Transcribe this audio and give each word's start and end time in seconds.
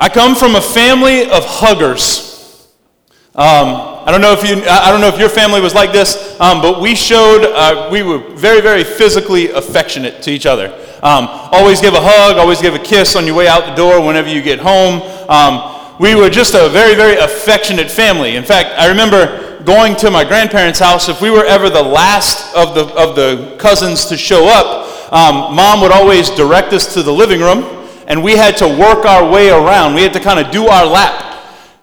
I 0.00 0.08
come 0.08 0.36
from 0.36 0.54
a 0.54 0.60
family 0.60 1.22
of 1.24 1.44
huggers. 1.44 2.70
Um, 3.34 4.04
I 4.06 4.12
don't 4.12 4.20
know 4.20 4.32
if 4.32 4.48
you, 4.48 4.62
I 4.68 4.92
don't 4.92 5.00
know 5.00 5.08
if 5.08 5.18
your 5.18 5.28
family 5.28 5.60
was 5.60 5.74
like 5.74 5.90
this, 5.90 6.40
um, 6.40 6.62
but 6.62 6.80
we 6.80 6.94
showed, 6.94 7.44
uh, 7.44 7.88
we 7.90 8.04
were 8.04 8.18
very, 8.36 8.60
very 8.60 8.84
physically 8.84 9.50
affectionate 9.50 10.22
to 10.22 10.30
each 10.30 10.46
other. 10.46 10.68
Um, 11.02 11.26
always 11.50 11.80
give 11.80 11.94
a 11.94 12.00
hug, 12.00 12.36
always 12.36 12.62
give 12.62 12.74
a 12.74 12.78
kiss 12.78 13.16
on 13.16 13.26
your 13.26 13.34
way 13.34 13.48
out 13.48 13.66
the 13.66 13.74
door 13.74 14.00
whenever 14.00 14.28
you 14.28 14.40
get 14.40 14.60
home. 14.60 15.02
Um, 15.28 15.96
we 15.98 16.14
were 16.14 16.30
just 16.30 16.54
a 16.54 16.68
very, 16.68 16.94
very 16.94 17.16
affectionate 17.16 17.90
family. 17.90 18.36
In 18.36 18.44
fact, 18.44 18.78
I 18.78 18.86
remember 18.86 19.62
going 19.64 19.96
to 19.96 20.12
my 20.12 20.22
grandparents' 20.22 20.78
house. 20.78 21.08
If 21.08 21.20
we 21.20 21.30
were 21.30 21.44
ever 21.44 21.68
the 21.70 21.82
last 21.82 22.54
of 22.54 22.76
the, 22.76 22.86
of 22.94 23.16
the 23.16 23.56
cousins 23.58 24.06
to 24.06 24.16
show 24.16 24.46
up, 24.46 25.12
um, 25.12 25.56
mom 25.56 25.80
would 25.80 25.90
always 25.90 26.30
direct 26.30 26.72
us 26.72 26.94
to 26.94 27.02
the 27.02 27.12
living 27.12 27.40
room 27.40 27.77
and 28.08 28.24
we 28.24 28.32
had 28.32 28.56
to 28.56 28.66
work 28.66 29.04
our 29.04 29.30
way 29.30 29.50
around. 29.50 29.94
We 29.94 30.02
had 30.02 30.14
to 30.14 30.20
kind 30.20 30.40
of 30.44 30.50
do 30.50 30.66
our 30.66 30.84
lap 30.84 31.26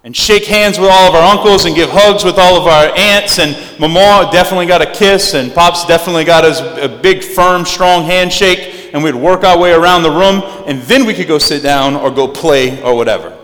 and 0.04 0.16
shake 0.16 0.46
hands 0.46 0.78
with 0.78 0.90
all 0.92 1.10
of 1.10 1.16
our 1.16 1.36
uncles 1.36 1.66
and 1.66 1.76
give 1.76 1.90
hugs 1.90 2.24
with 2.24 2.38
all 2.38 2.60
of 2.60 2.68
our 2.68 2.96
aunts. 2.96 3.40
And 3.40 3.56
Mama 3.80 4.30
definitely 4.32 4.66
got 4.66 4.82
a 4.82 4.92
kiss, 4.92 5.34
and 5.34 5.54
Pops 5.54 5.86
definitely 5.86 6.26
got 6.26 6.44
a 6.44 6.90
big, 6.90 7.24
firm, 7.24 7.64
strong 7.66 8.04
handshake. 8.04 8.92
And 8.94 9.04
we'd 9.04 9.16
work 9.16 9.44
our 9.44 9.58
way 9.58 9.74
around 9.74 10.04
the 10.04 10.12
room, 10.12 10.42
and 10.68 10.82
then 10.84 11.06
we 11.06 11.14
could 11.14 11.28
go 11.28 11.38
sit 11.38 11.64
down 11.64 11.96
or 11.96 12.12
go 12.12 12.28
play 12.28 12.82
or 12.84 12.96
whatever. 12.96 13.38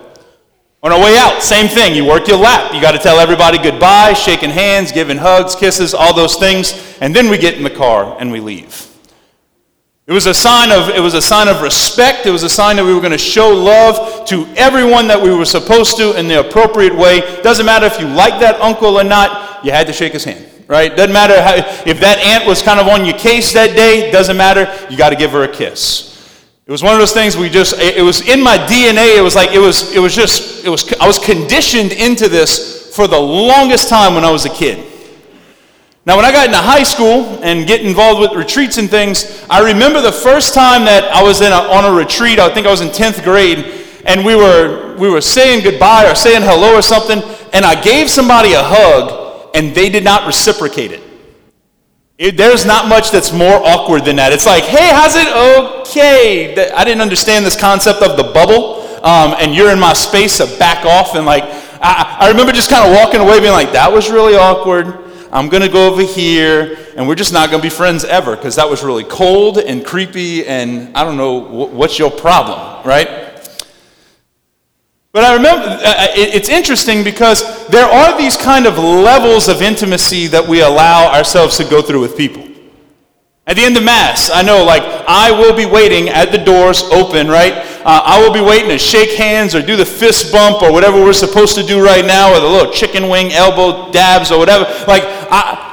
On 0.84 0.90
our 0.90 0.98
way 1.00 1.16
out, 1.16 1.42
same 1.42 1.68
thing. 1.68 1.94
You 1.94 2.04
work 2.04 2.26
your 2.26 2.38
lap. 2.38 2.74
You 2.74 2.80
got 2.80 2.92
to 2.92 2.98
tell 2.98 3.20
everybody 3.20 3.58
goodbye, 3.58 4.14
shaking 4.14 4.50
hands, 4.50 4.90
giving 4.90 5.18
hugs, 5.18 5.54
kisses, 5.54 5.94
all 5.94 6.14
those 6.14 6.36
things. 6.36 6.96
And 7.00 7.14
then 7.14 7.28
we 7.28 7.38
get 7.38 7.54
in 7.54 7.62
the 7.62 7.70
car 7.70 8.16
and 8.18 8.32
we 8.32 8.40
leave. 8.40 8.91
It 10.12 10.14
was 10.14 10.26
a 10.26 10.34
sign 10.34 10.70
of 10.70 10.90
it 10.90 11.00
was 11.00 11.14
a 11.14 11.22
sign 11.22 11.48
of 11.48 11.62
respect. 11.62 12.26
It 12.26 12.32
was 12.32 12.42
a 12.42 12.48
sign 12.50 12.76
that 12.76 12.84
we 12.84 12.92
were 12.92 13.00
going 13.00 13.12
to 13.12 13.16
show 13.16 13.48
love 13.48 14.26
to 14.26 14.46
everyone 14.56 15.08
that 15.08 15.18
we 15.18 15.34
were 15.34 15.46
supposed 15.46 15.96
to 15.96 16.18
in 16.18 16.28
the 16.28 16.40
appropriate 16.46 16.94
way. 16.94 17.40
Doesn't 17.40 17.64
matter 17.64 17.86
if 17.86 17.98
you 17.98 18.06
like 18.08 18.38
that 18.40 18.60
uncle 18.60 18.98
or 18.98 19.04
not, 19.04 19.64
you 19.64 19.72
had 19.72 19.86
to 19.86 19.92
shake 19.94 20.12
his 20.12 20.22
hand, 20.22 20.46
right? 20.68 20.94
Doesn't 20.94 21.14
matter 21.14 21.40
how, 21.40 21.54
if 21.86 21.98
that 22.00 22.18
aunt 22.18 22.46
was 22.46 22.60
kind 22.60 22.78
of 22.78 22.88
on 22.88 23.06
your 23.06 23.16
case 23.16 23.54
that 23.54 23.74
day, 23.74 24.10
doesn't 24.10 24.36
matter, 24.36 24.68
you 24.90 24.98
got 24.98 25.08
to 25.08 25.16
give 25.16 25.30
her 25.30 25.44
a 25.44 25.48
kiss. 25.48 26.10
It 26.66 26.70
was 26.70 26.82
one 26.82 26.92
of 26.92 26.98
those 26.98 27.14
things 27.14 27.38
we 27.38 27.48
just 27.48 27.80
it 27.80 28.04
was 28.04 28.28
in 28.28 28.42
my 28.42 28.58
DNA. 28.58 29.16
It 29.16 29.22
was 29.22 29.34
like 29.34 29.52
it 29.52 29.60
was 29.60 29.96
it 29.96 29.98
was 29.98 30.14
just 30.14 30.62
it 30.62 30.68
was 30.68 30.92
I 31.00 31.06
was 31.06 31.18
conditioned 31.18 31.92
into 31.92 32.28
this 32.28 32.94
for 32.94 33.06
the 33.06 33.18
longest 33.18 33.88
time 33.88 34.14
when 34.14 34.26
I 34.26 34.30
was 34.30 34.44
a 34.44 34.50
kid. 34.50 34.91
Now, 36.04 36.16
when 36.16 36.24
I 36.24 36.32
got 36.32 36.46
into 36.46 36.58
high 36.58 36.82
school 36.82 37.38
and 37.44 37.64
get 37.64 37.82
involved 37.82 38.20
with 38.20 38.32
retreats 38.32 38.76
and 38.76 38.90
things, 38.90 39.46
I 39.48 39.60
remember 39.60 40.00
the 40.00 40.10
first 40.10 40.52
time 40.52 40.84
that 40.86 41.04
I 41.04 41.22
was 41.22 41.40
in 41.40 41.52
a, 41.52 41.54
on 41.54 41.84
a 41.84 41.92
retreat. 41.96 42.40
I 42.40 42.52
think 42.52 42.66
I 42.66 42.70
was 42.72 42.80
in 42.80 42.88
10th 42.88 43.22
grade, 43.22 43.86
and 44.04 44.24
we 44.24 44.34
were, 44.34 44.96
we 44.98 45.08
were 45.08 45.20
saying 45.20 45.62
goodbye 45.62 46.10
or 46.10 46.16
saying 46.16 46.42
hello 46.42 46.74
or 46.74 46.82
something, 46.82 47.22
and 47.52 47.64
I 47.64 47.80
gave 47.80 48.10
somebody 48.10 48.54
a 48.54 48.62
hug, 48.62 49.50
and 49.54 49.76
they 49.76 49.88
did 49.88 50.02
not 50.02 50.26
reciprocate 50.26 50.90
it. 50.90 51.02
it 52.18 52.36
there's 52.36 52.66
not 52.66 52.88
much 52.88 53.12
that's 53.12 53.32
more 53.32 53.62
awkward 53.64 54.04
than 54.04 54.16
that. 54.16 54.32
It's 54.32 54.46
like, 54.46 54.64
hey, 54.64 54.90
how's 54.90 55.14
it? 55.14 55.28
Okay. 55.86 56.72
I 56.72 56.82
didn't 56.82 57.02
understand 57.02 57.46
this 57.46 57.54
concept 57.54 58.02
of 58.02 58.16
the 58.16 58.24
bubble, 58.24 58.82
um, 59.04 59.36
and 59.38 59.54
you're 59.54 59.70
in 59.70 59.78
my 59.78 59.92
space, 59.92 60.34
so 60.34 60.46
back 60.58 60.84
off. 60.84 61.14
And 61.14 61.26
like, 61.26 61.44
I, 61.80 62.16
I 62.22 62.28
remember 62.28 62.50
just 62.50 62.70
kind 62.70 62.90
of 62.90 62.96
walking 62.96 63.20
away 63.20 63.38
being 63.38 63.52
like, 63.52 63.70
that 63.70 63.92
was 63.92 64.10
really 64.10 64.34
awkward. 64.34 65.01
I'm 65.32 65.48
going 65.48 65.62
to 65.62 65.68
go 65.68 65.90
over 65.90 66.02
here, 66.02 66.76
and 66.94 67.08
we're 67.08 67.14
just 67.14 67.32
not 67.32 67.48
going 67.48 67.62
to 67.62 67.66
be 67.66 67.74
friends 67.74 68.04
ever 68.04 68.36
because 68.36 68.56
that 68.56 68.68
was 68.68 68.82
really 68.84 69.04
cold 69.04 69.56
and 69.56 69.82
creepy, 69.82 70.46
and 70.46 70.94
I 70.94 71.04
don't 71.04 71.16
know 71.16 71.38
what's 71.38 71.98
your 71.98 72.10
problem, 72.10 72.86
right? 72.86 73.08
But 75.12 75.24
I 75.24 75.34
remember, 75.34 75.66
uh, 75.66 75.76
uh, 75.76 76.06
it's 76.14 76.50
interesting 76.50 77.02
because 77.02 77.66
there 77.68 77.86
are 77.86 78.18
these 78.18 78.36
kind 78.36 78.66
of 78.66 78.76
levels 78.76 79.48
of 79.48 79.62
intimacy 79.62 80.26
that 80.26 80.46
we 80.46 80.60
allow 80.60 81.10
ourselves 81.10 81.56
to 81.56 81.64
go 81.64 81.80
through 81.80 82.00
with 82.00 82.16
people. 82.16 82.51
At 83.44 83.56
the 83.56 83.62
end 83.62 83.76
of 83.76 83.82
Mass, 83.82 84.30
I 84.32 84.42
know, 84.42 84.64
like, 84.64 84.84
I 85.08 85.32
will 85.32 85.54
be 85.54 85.66
waiting 85.66 86.08
at 86.08 86.30
the 86.30 86.38
doors 86.38 86.82
open, 86.84 87.26
right? 87.26 87.52
Uh, 87.84 88.00
I 88.04 88.22
will 88.22 88.32
be 88.32 88.40
waiting 88.40 88.68
to 88.68 88.78
shake 88.78 89.18
hands 89.18 89.56
or 89.56 89.60
do 89.60 89.74
the 89.74 89.84
fist 89.84 90.30
bump 90.30 90.62
or 90.62 90.70
whatever 90.72 91.02
we're 91.02 91.12
supposed 91.12 91.56
to 91.56 91.64
do 91.64 91.84
right 91.84 92.04
now, 92.04 92.32
or 92.32 92.38
the 92.38 92.46
little 92.46 92.72
chicken 92.72 93.08
wing 93.08 93.32
elbow 93.32 93.90
dabs 93.90 94.30
or 94.30 94.38
whatever. 94.38 94.64
Like, 94.86 95.02
I, 95.04 95.70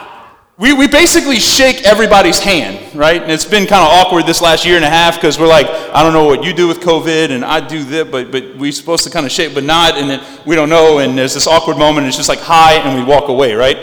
we, 0.58 0.74
we 0.74 0.88
basically 0.88 1.38
shake 1.38 1.84
everybody's 1.84 2.40
hand, 2.40 2.96
right? 2.96 3.22
And 3.22 3.32
it's 3.32 3.46
been 3.46 3.68
kind 3.68 3.84
of 3.84 3.90
awkward 3.90 4.26
this 4.26 4.42
last 4.42 4.66
year 4.66 4.76
and 4.76 4.84
a 4.84 4.90
half 4.90 5.16
because 5.16 5.38
we're 5.38 5.48
like, 5.48 5.68
I 5.68 6.02
don't 6.02 6.12
know 6.12 6.26
what 6.26 6.44
you 6.44 6.54
do 6.54 6.68
with 6.68 6.80
COVID, 6.80 7.30
and 7.30 7.46
I 7.46 7.66
do 7.66 7.84
this, 7.84 8.10
but, 8.10 8.32
but 8.32 8.58
we're 8.58 8.72
supposed 8.72 9.04
to 9.04 9.12
kind 9.12 9.28
of 9.28 9.32
shake, 9.32 9.54
but 9.54 9.64
not, 9.64 9.94
and 9.96 10.10
then 10.10 10.26
we 10.44 10.56
don't 10.56 10.70
know, 10.70 10.98
and 10.98 11.16
there's 11.16 11.36
this 11.36 11.46
awkward 11.46 11.78
moment, 11.78 12.00
and 12.00 12.08
it's 12.08 12.18
just 12.18 12.30
like, 12.30 12.40
hi, 12.40 12.74
and 12.74 13.00
we 13.00 13.06
walk 13.06 13.30
away, 13.30 13.54
right? 13.54 13.78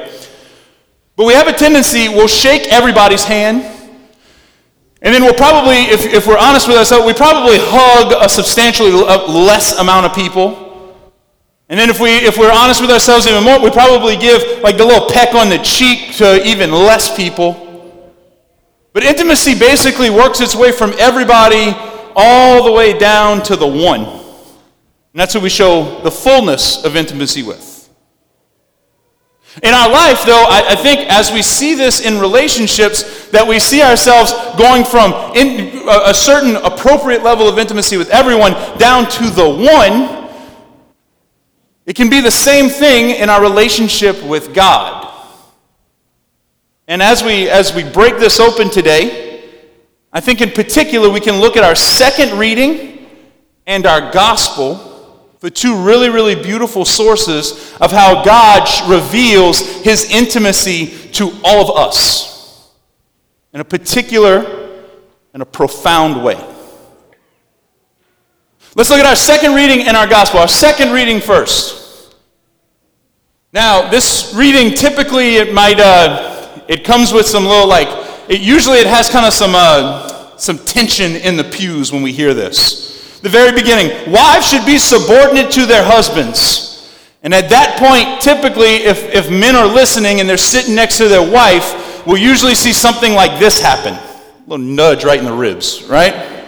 But 1.14 1.24
we 1.26 1.34
have 1.34 1.46
a 1.46 1.52
tendency, 1.52 2.08
we'll 2.08 2.26
shake 2.26 2.62
everybody's 2.72 3.22
hand 3.22 3.74
and 5.02 5.14
then 5.14 5.22
we'll 5.22 5.34
probably, 5.34 5.76
if, 5.76 6.00
if 6.12 6.26
we're 6.26 6.38
honest 6.38 6.68
with 6.68 6.76
ourselves, 6.76 7.06
we 7.06 7.12
probably 7.12 7.58
hug 7.60 8.14
a 8.18 8.28
substantially 8.28 8.90
less 8.90 9.78
amount 9.78 10.06
of 10.06 10.14
people. 10.14 10.64
And 11.68 11.78
then 11.78 11.90
if, 11.90 12.00
we, 12.00 12.10
if 12.10 12.38
we're 12.38 12.52
honest 12.52 12.80
with 12.80 12.90
ourselves 12.90 13.26
even 13.26 13.44
more, 13.44 13.60
we 13.60 13.70
probably 13.70 14.16
give 14.16 14.62
like 14.62 14.76
the 14.76 14.84
little 14.84 15.08
peck 15.10 15.34
on 15.34 15.48
the 15.48 15.58
cheek 15.58 16.14
to 16.16 16.42
even 16.46 16.70
less 16.70 17.14
people. 17.14 17.62
But 18.92 19.02
intimacy 19.02 19.58
basically 19.58 20.08
works 20.08 20.40
its 20.40 20.56
way 20.56 20.72
from 20.72 20.94
everybody 20.98 21.74
all 22.14 22.64
the 22.64 22.72
way 22.72 22.98
down 22.98 23.42
to 23.42 23.56
the 23.56 23.66
one. 23.66 24.04
And 24.04 25.20
that's 25.20 25.34
who 25.34 25.40
we 25.40 25.50
show 25.50 26.00
the 26.02 26.10
fullness 26.10 26.82
of 26.84 26.96
intimacy 26.96 27.42
with. 27.42 27.75
In 29.62 29.72
our 29.72 29.90
life, 29.90 30.22
though, 30.26 30.44
I, 30.48 30.72
I, 30.72 30.74
think 30.74 31.08
as 31.08 31.32
we 31.32 31.40
see 31.40 31.74
this 31.74 32.00
in 32.00 32.18
relationships, 32.20 33.28
that 33.28 33.46
we 33.46 33.58
see 33.58 33.80
ourselves 33.82 34.32
going 34.58 34.84
from 34.84 35.12
in, 35.34 35.78
a, 35.88 36.10
a 36.10 36.14
certain 36.14 36.56
appropriate 36.56 37.22
level 37.22 37.48
of 37.48 37.58
intimacy 37.58 37.96
with 37.96 38.10
everyone 38.10 38.52
down 38.78 39.08
to 39.08 39.30
the 39.30 39.48
one. 39.48 40.28
It 41.86 41.96
can 41.96 42.10
be 42.10 42.20
the 42.20 42.30
same 42.30 42.68
thing 42.68 43.16
in 43.16 43.30
our 43.30 43.40
relationship 43.40 44.22
with 44.22 44.52
God. 44.52 45.10
And 46.86 47.02
as 47.02 47.24
we, 47.24 47.48
as 47.48 47.74
we 47.74 47.82
break 47.82 48.18
this 48.18 48.38
open 48.38 48.68
today, 48.68 49.42
I 50.12 50.20
think 50.20 50.42
in 50.42 50.50
particular 50.50 51.08
we 51.08 51.20
can 51.20 51.40
look 51.40 51.56
at 51.56 51.64
our 51.64 51.74
second 51.74 52.38
reading 52.38 53.06
and 53.66 53.86
our 53.86 54.12
gospel 54.12 54.95
for 55.38 55.50
two 55.50 55.82
really, 55.84 56.08
really 56.08 56.34
beautiful 56.34 56.84
sources 56.84 57.74
of 57.80 57.92
how 57.92 58.24
God 58.24 58.68
reveals 58.88 59.60
his 59.82 60.10
intimacy 60.10 60.86
to 61.12 61.32
all 61.44 61.70
of 61.70 61.76
us 61.76 62.72
in 63.52 63.60
a 63.60 63.64
particular 63.64 64.80
and 65.34 65.42
a 65.42 65.46
profound 65.46 66.24
way. 66.24 66.42
Let's 68.74 68.90
look 68.90 68.98
at 68.98 69.06
our 69.06 69.16
second 69.16 69.54
reading 69.54 69.86
in 69.86 69.96
our 69.96 70.06
gospel. 70.06 70.40
Our 70.40 70.48
second 70.48 70.92
reading 70.92 71.20
first. 71.20 72.14
Now, 73.52 73.90
this 73.90 74.34
reading 74.36 74.74
typically 74.74 75.36
it 75.36 75.54
might 75.54 75.80
uh, 75.80 76.62
it 76.68 76.84
comes 76.84 77.12
with 77.12 77.26
some 77.26 77.44
little 77.44 77.68
like 77.68 77.88
it 78.28 78.40
usually 78.40 78.78
it 78.78 78.86
has 78.86 79.08
kind 79.08 79.24
of 79.24 79.32
some 79.32 79.52
uh, 79.54 80.36
some 80.36 80.58
tension 80.58 81.12
in 81.12 81.36
the 81.36 81.44
pews 81.44 81.92
when 81.92 82.02
we 82.02 82.12
hear 82.12 82.34
this 82.34 82.95
the 83.26 83.32
very 83.32 83.50
beginning. 83.50 84.12
Wives 84.12 84.48
should 84.48 84.64
be 84.64 84.78
subordinate 84.78 85.50
to 85.50 85.66
their 85.66 85.82
husbands. 85.82 86.88
And 87.24 87.34
at 87.34 87.50
that 87.50 87.76
point, 87.76 88.22
typically, 88.22 88.86
if, 88.86 89.02
if 89.12 89.28
men 89.28 89.56
are 89.56 89.66
listening 89.66 90.20
and 90.20 90.28
they're 90.28 90.36
sitting 90.36 90.76
next 90.76 90.98
to 90.98 91.08
their 91.08 91.28
wife, 91.28 92.06
we'll 92.06 92.18
usually 92.22 92.54
see 92.54 92.72
something 92.72 93.14
like 93.14 93.40
this 93.40 93.60
happen. 93.60 93.94
A 93.94 94.40
little 94.46 94.64
nudge 94.64 95.04
right 95.04 95.18
in 95.18 95.24
the 95.24 95.32
ribs, 95.32 95.82
right? 95.88 96.46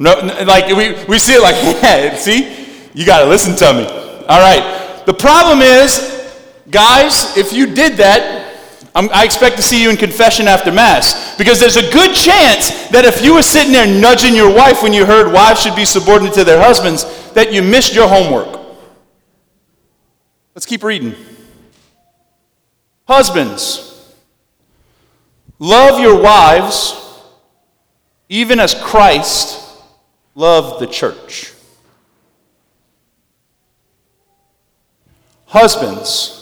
No, 0.00 0.14
like 0.44 0.66
we, 0.74 1.04
we 1.04 1.20
see 1.20 1.34
it 1.34 1.40
like, 1.40 1.54
yeah, 1.84 2.16
see? 2.16 2.66
You 2.92 3.06
got 3.06 3.20
to 3.20 3.26
listen 3.26 3.54
to 3.54 3.72
me. 3.72 3.84
All 4.26 4.40
right. 4.40 5.04
The 5.06 5.14
problem 5.14 5.60
is, 5.60 6.34
guys, 6.68 7.36
if 7.36 7.52
you 7.52 7.72
did 7.72 7.92
that, 7.98 8.39
I'm, 8.94 9.08
i 9.10 9.24
expect 9.24 9.56
to 9.56 9.62
see 9.62 9.80
you 9.80 9.90
in 9.90 9.96
confession 9.96 10.48
after 10.48 10.72
Mass. 10.72 11.36
Because 11.36 11.60
there's 11.60 11.76
a 11.76 11.90
good 11.92 12.14
chance 12.14 12.88
that 12.88 13.04
if 13.04 13.22
you 13.22 13.34
were 13.34 13.42
sitting 13.42 13.72
there 13.72 13.86
nudging 13.86 14.34
your 14.34 14.52
wife 14.52 14.82
when 14.82 14.92
you 14.92 15.06
heard 15.06 15.32
wives 15.32 15.62
should 15.62 15.76
be 15.76 15.84
subordinate 15.84 16.34
to 16.34 16.44
their 16.44 16.60
husbands, 16.60 17.04
that 17.32 17.52
you 17.52 17.62
missed 17.62 17.94
your 17.94 18.08
homework. 18.08 18.60
Let's 20.54 20.66
keep 20.66 20.82
reading. 20.82 21.14
Husbands, 23.06 24.14
love 25.58 26.00
your 26.00 26.20
wives 26.20 26.96
even 28.28 28.60
as 28.60 28.74
Christ 28.74 29.60
loved 30.36 30.80
the 30.80 30.86
church. 30.86 31.52
Husbands, 35.46 36.39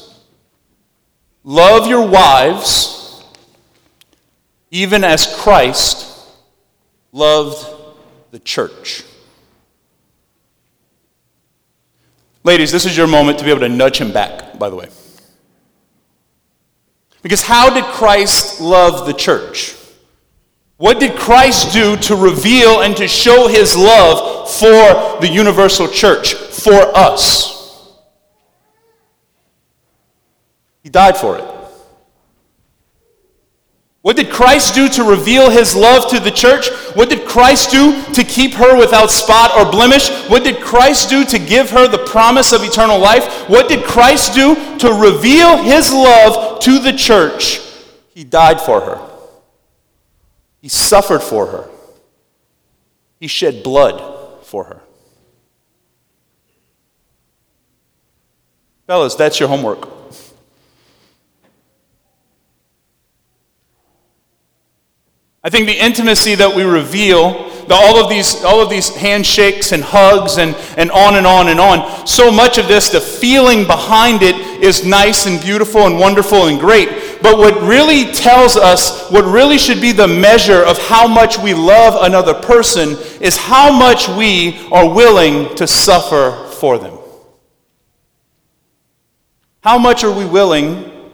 Love 1.49 1.87
your 1.87 2.07
wives 2.07 3.25
even 4.71 5.03
as 5.03 5.35
Christ 5.39 6.29
loved 7.11 7.67
the 8.33 8.39
church. 8.39 9.03
Ladies, 12.45 12.71
this 12.71 12.85
is 12.85 12.95
your 12.99 13.07
moment 13.07 13.39
to 13.39 13.47
be 13.47 13.51
able 13.51 13.61
to 13.61 13.69
nudge 13.71 13.97
him 13.97 14.13
back, 14.13 14.59
by 14.59 14.69
the 14.69 14.77
way. 14.77 14.91
Because 17.23 17.41
how 17.41 17.71
did 17.73 17.85
Christ 17.85 18.61
love 18.61 19.07
the 19.07 19.15
church? 19.15 19.75
What 20.77 21.01
did 21.01 21.19
Christ 21.19 21.73
do 21.73 21.97
to 21.97 22.15
reveal 22.15 22.83
and 22.83 22.95
to 22.99 23.09
show 23.09 23.49
his 23.49 23.75
love 23.75 24.51
for 24.51 25.19
the 25.23 25.31
universal 25.33 25.89
church, 25.89 26.35
for 26.35 26.95
us? 26.95 27.58
He 30.89 30.91
died 30.91 31.19
for 31.19 31.37
it. 31.37 31.45
What 34.01 34.17
did 34.17 34.31
Christ 34.31 34.75
do 34.75 34.89
to 34.89 35.05
reveal 35.05 35.51
his 35.51 35.77
love 35.77 36.11
to 36.13 36.19
the 36.19 36.31
church? 36.31 36.71
What 36.95 37.11
did 37.11 37.29
Christ 37.29 37.71
do 37.71 38.03
to 38.15 38.25
keep 38.25 38.55
her 38.55 38.75
without 38.75 39.11
spot 39.11 39.51
or 39.55 39.71
blemish? 39.71 40.09
What 40.31 40.45
did 40.45 40.63
Christ 40.63 41.11
do 41.11 41.27
to 41.27 41.39
give 41.39 41.69
her 41.69 41.89
the 41.89 42.07
promise 42.07 42.55
of 42.55 42.65
eternal 42.65 42.99
life? 42.99 43.51
What 43.51 43.69
did 43.69 43.85
Christ 43.85 44.33
do 44.33 44.79
to 44.79 44.95
reveal 44.95 45.59
his 45.63 45.93
love 45.93 46.59
to 46.61 46.79
the 46.79 46.95
church? 46.95 47.61
He 48.15 48.25
died 48.25 48.59
for 48.59 48.81
her. 48.81 48.99
He 50.63 50.71
suffered 50.71 51.21
for 51.21 51.49
her. 51.49 51.71
He 53.21 53.27
shed 53.27 53.63
blood 53.63 54.43
for 54.47 54.65
her. 54.65 54.81
Fellas, 58.87 59.17
that's 59.17 59.39
your 59.39 59.51
homework. 59.51 59.98
I 65.49 65.51
think 65.51 65.67
the 65.67 65.83
intimacy 65.83 66.35
that 66.35 66.55
we 66.55 66.63
reveal, 66.63 67.49
the, 67.69 67.75
all, 67.75 67.97
of 67.97 68.11
these, 68.11 68.45
all 68.45 68.61
of 68.61 68.69
these 68.69 68.95
handshakes 68.95 69.73
and 69.73 69.83
hugs 69.83 70.37
and, 70.37 70.55
and 70.77 70.91
on 70.91 71.15
and 71.15 71.27
on 71.27 71.49
and 71.49 71.59
on, 71.59 72.07
so 72.07 72.31
much 72.31 72.59
of 72.59 72.69
this, 72.69 72.91
the 72.91 73.01
feeling 73.01 73.67
behind 73.67 74.21
it 74.21 74.35
is 74.63 74.85
nice 74.85 75.25
and 75.25 75.41
beautiful 75.41 75.87
and 75.87 75.99
wonderful 75.99 76.49
and 76.49 76.61
great. 76.61 76.91
But 77.23 77.39
what 77.39 77.63
really 77.63 78.13
tells 78.13 78.59
us, 78.59 79.11
what 79.11 79.25
really 79.25 79.57
should 79.57 79.81
be 79.81 79.93
the 79.93 80.07
measure 80.07 80.63
of 80.63 80.77
how 80.87 81.09
much 81.09 81.39
we 81.39 81.55
love 81.55 81.97
another 82.03 82.35
person, 82.35 82.99
is 83.23 83.39
how 83.39 83.73
much 83.73 84.07
we 84.07 84.69
are 84.71 84.95
willing 84.95 85.57
to 85.57 85.67
suffer 85.67 86.47
for 86.57 86.77
them. 86.77 86.99
How 89.63 89.79
much 89.79 90.05
are 90.05 90.13
we 90.13 90.27
willing 90.27 91.11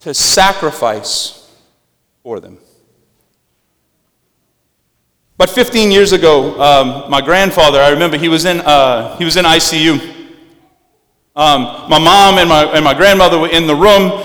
to 0.00 0.12
sacrifice 0.12 1.50
for 2.22 2.38
them? 2.38 2.58
But 5.38 5.50
15 5.50 5.90
years 5.90 6.12
ago, 6.12 6.58
um, 6.60 7.10
my 7.10 7.20
grandfather, 7.20 7.78
I 7.78 7.90
remember 7.90 8.16
he 8.16 8.28
was 8.28 8.46
in, 8.46 8.60
uh, 8.60 9.16
he 9.18 9.24
was 9.26 9.36
in 9.36 9.44
ICU. 9.44 10.14
Um, 11.36 11.90
my 11.90 11.98
mom 11.98 12.38
and 12.38 12.48
my, 12.48 12.64
and 12.64 12.82
my 12.82 12.94
grandmother 12.94 13.38
were 13.38 13.50
in 13.50 13.66
the 13.66 13.74
room, 13.74 14.22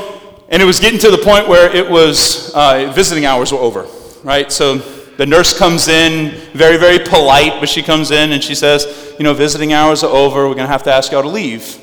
and 0.48 0.62
it 0.62 0.66
was 0.66 0.80
getting 0.80 1.00
to 1.00 1.12
the 1.12 1.18
point 1.18 1.50
where 1.50 1.70
it 1.76 1.90
was 1.90 2.54
uh, 2.56 2.94
visiting 2.96 3.26
hours 3.26 3.52
were 3.52 3.60
over, 3.60 3.88
right? 4.24 4.50
So 4.50 4.78
the 5.18 5.26
nurse 5.26 5.58
comes 5.58 5.90
in, 5.90 6.32
very, 6.54 6.78
very 6.78 7.00
polite, 7.00 7.60
but 7.60 7.68
she 7.68 7.84
comes 7.84 8.12
in 8.12 8.32
and 8.32 8.42
she 8.42 8.56
says, 8.56 9.14
You 9.20 9.26
know, 9.26 9.34
visiting 9.34 9.74
hours 9.74 10.06
are 10.06 10.10
over. 10.10 10.48
We're 10.48 10.56
going 10.56 10.68
to 10.68 10.72
have 10.72 10.84
to 10.84 10.94
ask 10.94 11.12
y'all 11.12 11.24
to 11.24 11.28
leave. 11.28 11.78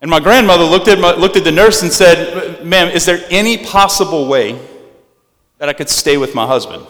And 0.00 0.10
my 0.10 0.20
grandmother 0.20 0.64
looked 0.64 0.88
at, 0.88 0.98
my, 0.98 1.14
looked 1.14 1.36
at 1.36 1.44
the 1.44 1.52
nurse 1.52 1.82
and 1.82 1.92
said, 1.92 2.64
Ma'am, 2.64 2.88
is 2.88 3.04
there 3.04 3.20
any 3.28 3.58
possible 3.58 4.26
way 4.26 4.58
that 5.58 5.68
I 5.68 5.74
could 5.74 5.90
stay 5.90 6.16
with 6.16 6.34
my 6.34 6.46
husband? 6.46 6.86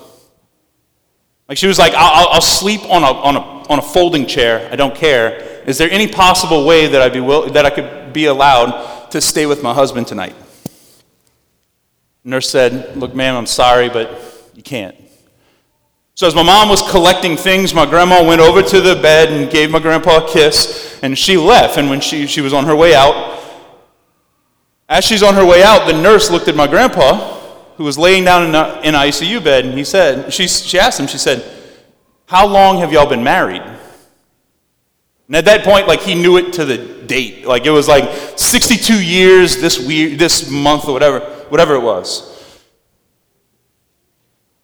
Like 1.49 1.59
she 1.59 1.67
was 1.67 1.79
like, 1.79 1.93
I'll, 1.95 2.29
I'll 2.29 2.41
sleep 2.41 2.83
on 2.85 3.03
a, 3.03 3.07
on, 3.07 3.37
a, 3.37 3.41
on 3.41 3.79
a 3.79 3.83
folding 3.83 4.27
chair. 4.27 4.69
I 4.73 4.77
don't 4.77 4.95
care. 4.95 5.63
Is 5.67 5.79
there 5.79 5.91
any 5.91 6.09
possible 6.09 6.67
way 6.67 6.87
that, 6.87 7.03
I'd 7.03 7.13
be 7.13 7.21
will, 7.21 7.51
that 7.51 7.67
I 7.67 7.71
could 7.71 8.13
be 8.13 8.27
allowed 8.27 9.11
to 9.11 9.21
stay 9.21 9.47
with 9.47 9.63
my 9.63 9.75
husband 9.75 10.07
tonight? 10.07 10.35
Nurse 12.25 12.49
said, 12.49 12.97
Look, 12.97 13.15
ma'am, 13.15 13.37
I'm 13.37 13.47
sorry, 13.47 13.89
but 13.91 14.51
you 14.55 14.63
can't. 14.63 14.97
So, 16.17 16.27
as 16.27 16.35
my 16.35 16.45
mom 16.45 16.69
was 16.69 16.81
collecting 16.91 17.37
things, 17.37 17.75
my 17.75 17.85
grandma 17.85 18.25
went 18.25 18.41
over 18.41 18.63
to 18.63 18.81
the 18.81 18.95
bed 18.95 19.33
and 19.33 19.51
gave 19.51 19.71
my 19.71 19.81
grandpa 19.81 20.25
a 20.25 20.29
kiss, 20.29 20.99
and 21.03 21.19
she 21.19 21.37
left. 21.37 21.77
And 21.77 21.91
when 21.91 22.01
she, 22.01 22.27
she 22.27 22.41
was 22.41 22.53
on 22.53 22.65
her 22.67 22.77
way 22.77 22.95
out, 22.95 23.41
as 24.89 25.05
she's 25.05 25.23
on 25.23 25.35
her 25.35 25.45
way 25.45 25.63
out, 25.63 25.87
the 25.87 26.01
nurse 26.01 26.31
looked 26.31 26.47
at 26.47 26.55
my 26.55 26.67
grandpa 26.67 27.44
who 27.77 27.85
was 27.85 27.99
laying 27.99 28.25
down 28.25 28.49
in 28.49 28.55
an 28.55 28.95
ICU 28.95 29.43
bed, 29.43 29.65
and 29.65 29.77
he 29.77 29.85
said, 29.85 30.33
she, 30.33 30.47
she 30.47 30.79
asked 30.79 31.01
him, 31.01 31.07
she 31.07 31.19
said, 31.19 31.45
How 32.27 32.47
long 32.47 32.79
have 32.79 32.93
y'all 32.93 33.09
been 33.09 33.25
married? 33.25 33.63
And 35.27 35.37
at 35.37 35.45
that 35.47 35.65
point, 35.65 35.89
like 35.89 36.01
he 36.01 36.15
knew 36.15 36.37
it 36.37 36.53
to 36.55 36.65
the 36.65 36.77
date. 36.77 37.47
Like 37.47 37.65
it 37.65 37.71
was 37.71 37.89
like 37.89 38.39
62 38.39 39.03
years 39.03 39.57
this 39.57 39.79
week, 39.85 40.19
this 40.19 40.51
month, 40.51 40.87
or 40.87 40.93
whatever, 40.93 41.21
whatever 41.49 41.75
it 41.75 41.81
was. 41.81 42.31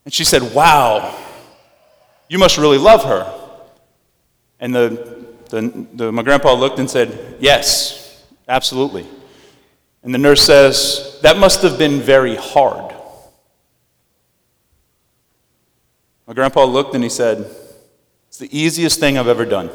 And 0.04 0.12
she 0.12 0.24
said, 0.24 0.54
Wow, 0.54 1.16
you 2.28 2.38
must 2.38 2.58
really 2.58 2.78
love 2.78 3.04
her. 3.04 3.32
And 4.58 4.74
the, 4.74 5.24
the, 5.48 5.86
the, 5.94 6.12
my 6.12 6.22
grandpa 6.22 6.52
looked 6.52 6.78
and 6.78 6.90
said, 6.90 7.36
Yes, 7.40 8.22
absolutely. 8.46 9.06
And 10.02 10.14
the 10.14 10.18
nurse 10.18 10.42
says, 10.42 11.18
That 11.22 11.38
must 11.38 11.62
have 11.62 11.78
been 11.78 12.00
very 12.00 12.36
hard. 12.36 12.94
My 16.30 16.34
grandpa 16.34 16.62
looked 16.62 16.94
and 16.94 17.02
he 17.02 17.10
said, 17.10 17.38
It's 18.28 18.38
the 18.38 18.56
easiest 18.56 19.00
thing 19.00 19.18
I've 19.18 19.26
ever 19.26 19.44
done. 19.44 19.68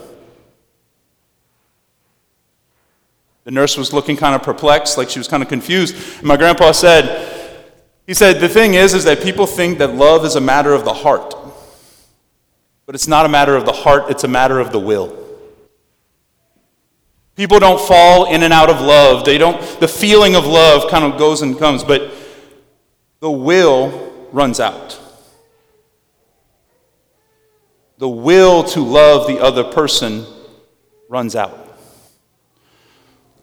The 3.43 3.51
nurse 3.51 3.75
was 3.75 3.91
looking 3.91 4.15
kind 4.15 4.33
of 4.33 4.41
perplexed, 4.41 4.97
like 4.97 5.09
she 5.09 5.19
was 5.19 5.27
kind 5.27 5.43
of 5.43 5.49
confused. 5.49 5.97
And 6.19 6.23
my 6.23 6.37
grandpa 6.37 6.71
said, 6.71 7.59
he 8.07 8.13
said, 8.13 8.39
the 8.39 8.47
thing 8.47 8.75
is, 8.75 8.93
is 8.93 9.03
that 9.03 9.21
people 9.21 9.45
think 9.45 9.79
that 9.79 9.95
love 9.95 10.23
is 10.23 10.37
a 10.37 10.41
matter 10.41 10.71
of 10.71 10.85
the 10.85 10.93
heart. 10.93 11.35
But 12.85 12.95
it's 12.95 13.07
not 13.07 13.25
a 13.25 13.29
matter 13.29 13.57
of 13.57 13.65
the 13.65 13.73
heart, 13.73 14.09
it's 14.09 14.23
a 14.23 14.29
matter 14.29 14.61
of 14.61 14.71
the 14.71 14.79
will. 14.79 15.27
People 17.35 17.59
don't 17.59 17.85
fall 17.85 18.33
in 18.33 18.43
and 18.43 18.53
out 18.53 18.69
of 18.69 18.79
love. 18.79 19.25
They 19.25 19.37
don't, 19.37 19.61
the 19.81 19.89
feeling 19.89 20.37
of 20.37 20.45
love 20.45 20.89
kind 20.89 21.03
of 21.03 21.19
goes 21.19 21.41
and 21.41 21.59
comes, 21.59 21.83
but 21.83 22.13
the 23.19 23.29
will 23.29 24.29
runs 24.31 24.61
out 24.61 25.01
the 27.97 28.09
will 28.09 28.63
to 28.63 28.81
love 28.81 29.27
the 29.27 29.39
other 29.39 29.63
person 29.63 30.25
runs 31.09 31.35
out. 31.35 31.65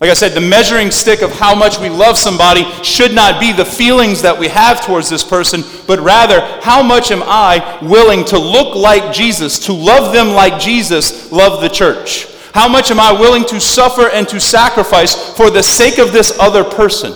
Like 0.00 0.10
I 0.10 0.14
said, 0.14 0.32
the 0.32 0.40
measuring 0.40 0.90
stick 0.90 1.22
of 1.22 1.30
how 1.30 1.54
much 1.54 1.78
we 1.78 1.88
love 1.88 2.18
somebody 2.18 2.64
should 2.82 3.14
not 3.14 3.40
be 3.40 3.52
the 3.52 3.64
feelings 3.64 4.20
that 4.22 4.36
we 4.36 4.48
have 4.48 4.84
towards 4.84 5.08
this 5.08 5.22
person, 5.22 5.62
but 5.86 6.00
rather, 6.00 6.40
how 6.60 6.82
much 6.82 7.12
am 7.12 7.22
I 7.22 7.78
willing 7.80 8.24
to 8.24 8.38
look 8.38 8.74
like 8.74 9.14
Jesus, 9.14 9.64
to 9.66 9.72
love 9.72 10.12
them 10.12 10.30
like 10.30 10.60
Jesus 10.60 11.30
loved 11.30 11.62
the 11.62 11.68
church? 11.68 12.26
How 12.52 12.68
much 12.68 12.90
am 12.90 12.98
I 12.98 13.12
willing 13.12 13.44
to 13.44 13.60
suffer 13.60 14.08
and 14.08 14.28
to 14.28 14.40
sacrifice 14.40 15.36
for 15.36 15.50
the 15.50 15.62
sake 15.62 15.98
of 15.98 16.12
this 16.12 16.36
other 16.36 16.64
person? 16.64 17.12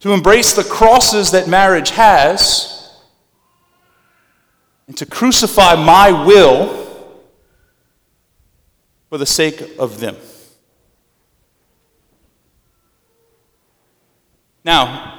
To 0.00 0.12
embrace 0.12 0.54
the 0.54 0.62
crosses 0.62 1.32
that 1.32 1.48
marriage 1.48 1.90
has 1.90 2.75
and 4.86 4.96
to 4.96 5.06
crucify 5.06 5.74
my 5.74 6.10
will 6.24 6.84
for 9.08 9.18
the 9.18 9.26
sake 9.26 9.60
of 9.78 10.00
them. 10.00 10.16
Now, 14.64 15.15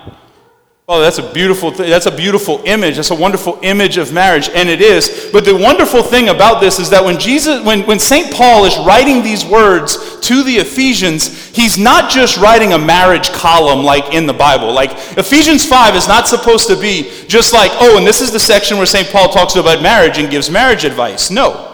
oh, 0.89 1.01
that's 1.01 1.17
a 1.17 1.33
beautiful 1.33 1.71
th- 1.71 1.89
that's 1.89 2.05
a 2.05 2.15
beautiful 2.15 2.61
image. 2.65 2.95
That's 2.95 3.11
a 3.11 3.15
wonderful 3.15 3.59
image 3.61 3.97
of 3.97 4.13
marriage, 4.13 4.49
and 4.49 4.69
it 4.69 4.81
is. 4.81 5.29
But 5.33 5.43
the 5.43 5.55
wonderful 5.55 6.01
thing 6.01 6.29
about 6.29 6.61
this 6.61 6.79
is 6.79 6.89
that 6.91 7.03
when 7.03 7.19
Jesus, 7.19 7.63
when, 7.65 7.85
when 7.85 7.99
St. 7.99 8.33
Paul 8.33 8.65
is 8.65 8.77
writing 8.79 9.21
these 9.21 9.45
words 9.45 10.19
to 10.21 10.43
the 10.43 10.55
Ephesians, 10.57 11.47
he's 11.55 11.77
not 11.77 12.09
just 12.09 12.37
writing 12.37 12.73
a 12.73 12.79
marriage 12.79 13.29
column 13.31 13.83
like 13.83 14.13
in 14.13 14.25
the 14.25 14.33
Bible. 14.33 14.71
Like 14.71 14.91
Ephesians 15.17 15.65
5 15.65 15.95
is 15.95 16.07
not 16.07 16.27
supposed 16.27 16.67
to 16.67 16.79
be 16.79 17.11
just 17.27 17.53
like, 17.53 17.71
oh, 17.75 17.97
and 17.97 18.07
this 18.07 18.21
is 18.21 18.31
the 18.31 18.39
section 18.39 18.77
where 18.77 18.85
St. 18.85 19.09
Paul 19.09 19.29
talks 19.29 19.55
about 19.55 19.81
marriage 19.81 20.17
and 20.17 20.29
gives 20.29 20.49
marriage 20.49 20.85
advice. 20.85 21.29
No. 21.29 21.73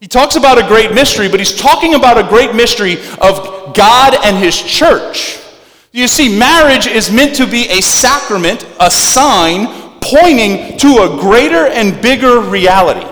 He 0.00 0.08
talks 0.08 0.36
about 0.36 0.58
a 0.58 0.66
great 0.66 0.92
mystery, 0.92 1.28
but 1.28 1.40
he's 1.40 1.56
talking 1.56 1.94
about 1.94 2.18
a 2.18 2.28
great 2.28 2.54
mystery 2.54 2.98
of 3.20 3.74
God 3.74 4.14
and 4.24 4.36
his 4.36 4.60
church. 4.60 5.38
You 5.96 6.08
see, 6.08 6.28
marriage 6.28 6.86
is 6.86 7.10
meant 7.10 7.36
to 7.36 7.46
be 7.46 7.70
a 7.70 7.80
sacrament, 7.80 8.66
a 8.78 8.90
sign 8.90 9.66
pointing 10.02 10.76
to 10.76 10.88
a 11.04 11.18
greater 11.18 11.68
and 11.68 12.02
bigger 12.02 12.38
reality. 12.38 13.06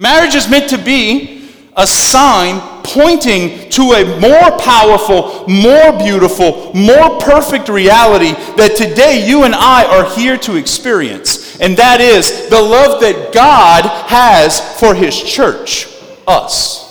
Marriage 0.00 0.34
is 0.34 0.50
meant 0.50 0.68
to 0.70 0.78
be 0.78 1.48
a 1.76 1.86
sign 1.86 2.58
pointing 2.82 3.70
to 3.70 3.82
a 3.92 4.18
more 4.18 4.58
powerful, 4.58 5.46
more 5.46 5.96
beautiful, 5.96 6.74
more 6.74 7.20
perfect 7.20 7.68
reality 7.68 8.32
that 8.56 8.74
today 8.76 9.24
you 9.24 9.44
and 9.44 9.54
I 9.54 9.84
are 9.84 10.12
here 10.16 10.36
to 10.38 10.56
experience. 10.56 11.60
and 11.60 11.76
that 11.76 12.00
is 12.00 12.50
the 12.50 12.60
love 12.60 13.00
that 13.02 13.32
God 13.32 13.84
has 14.08 14.58
for 14.80 14.92
his 14.92 15.22
church, 15.22 15.86
us. 16.26 16.85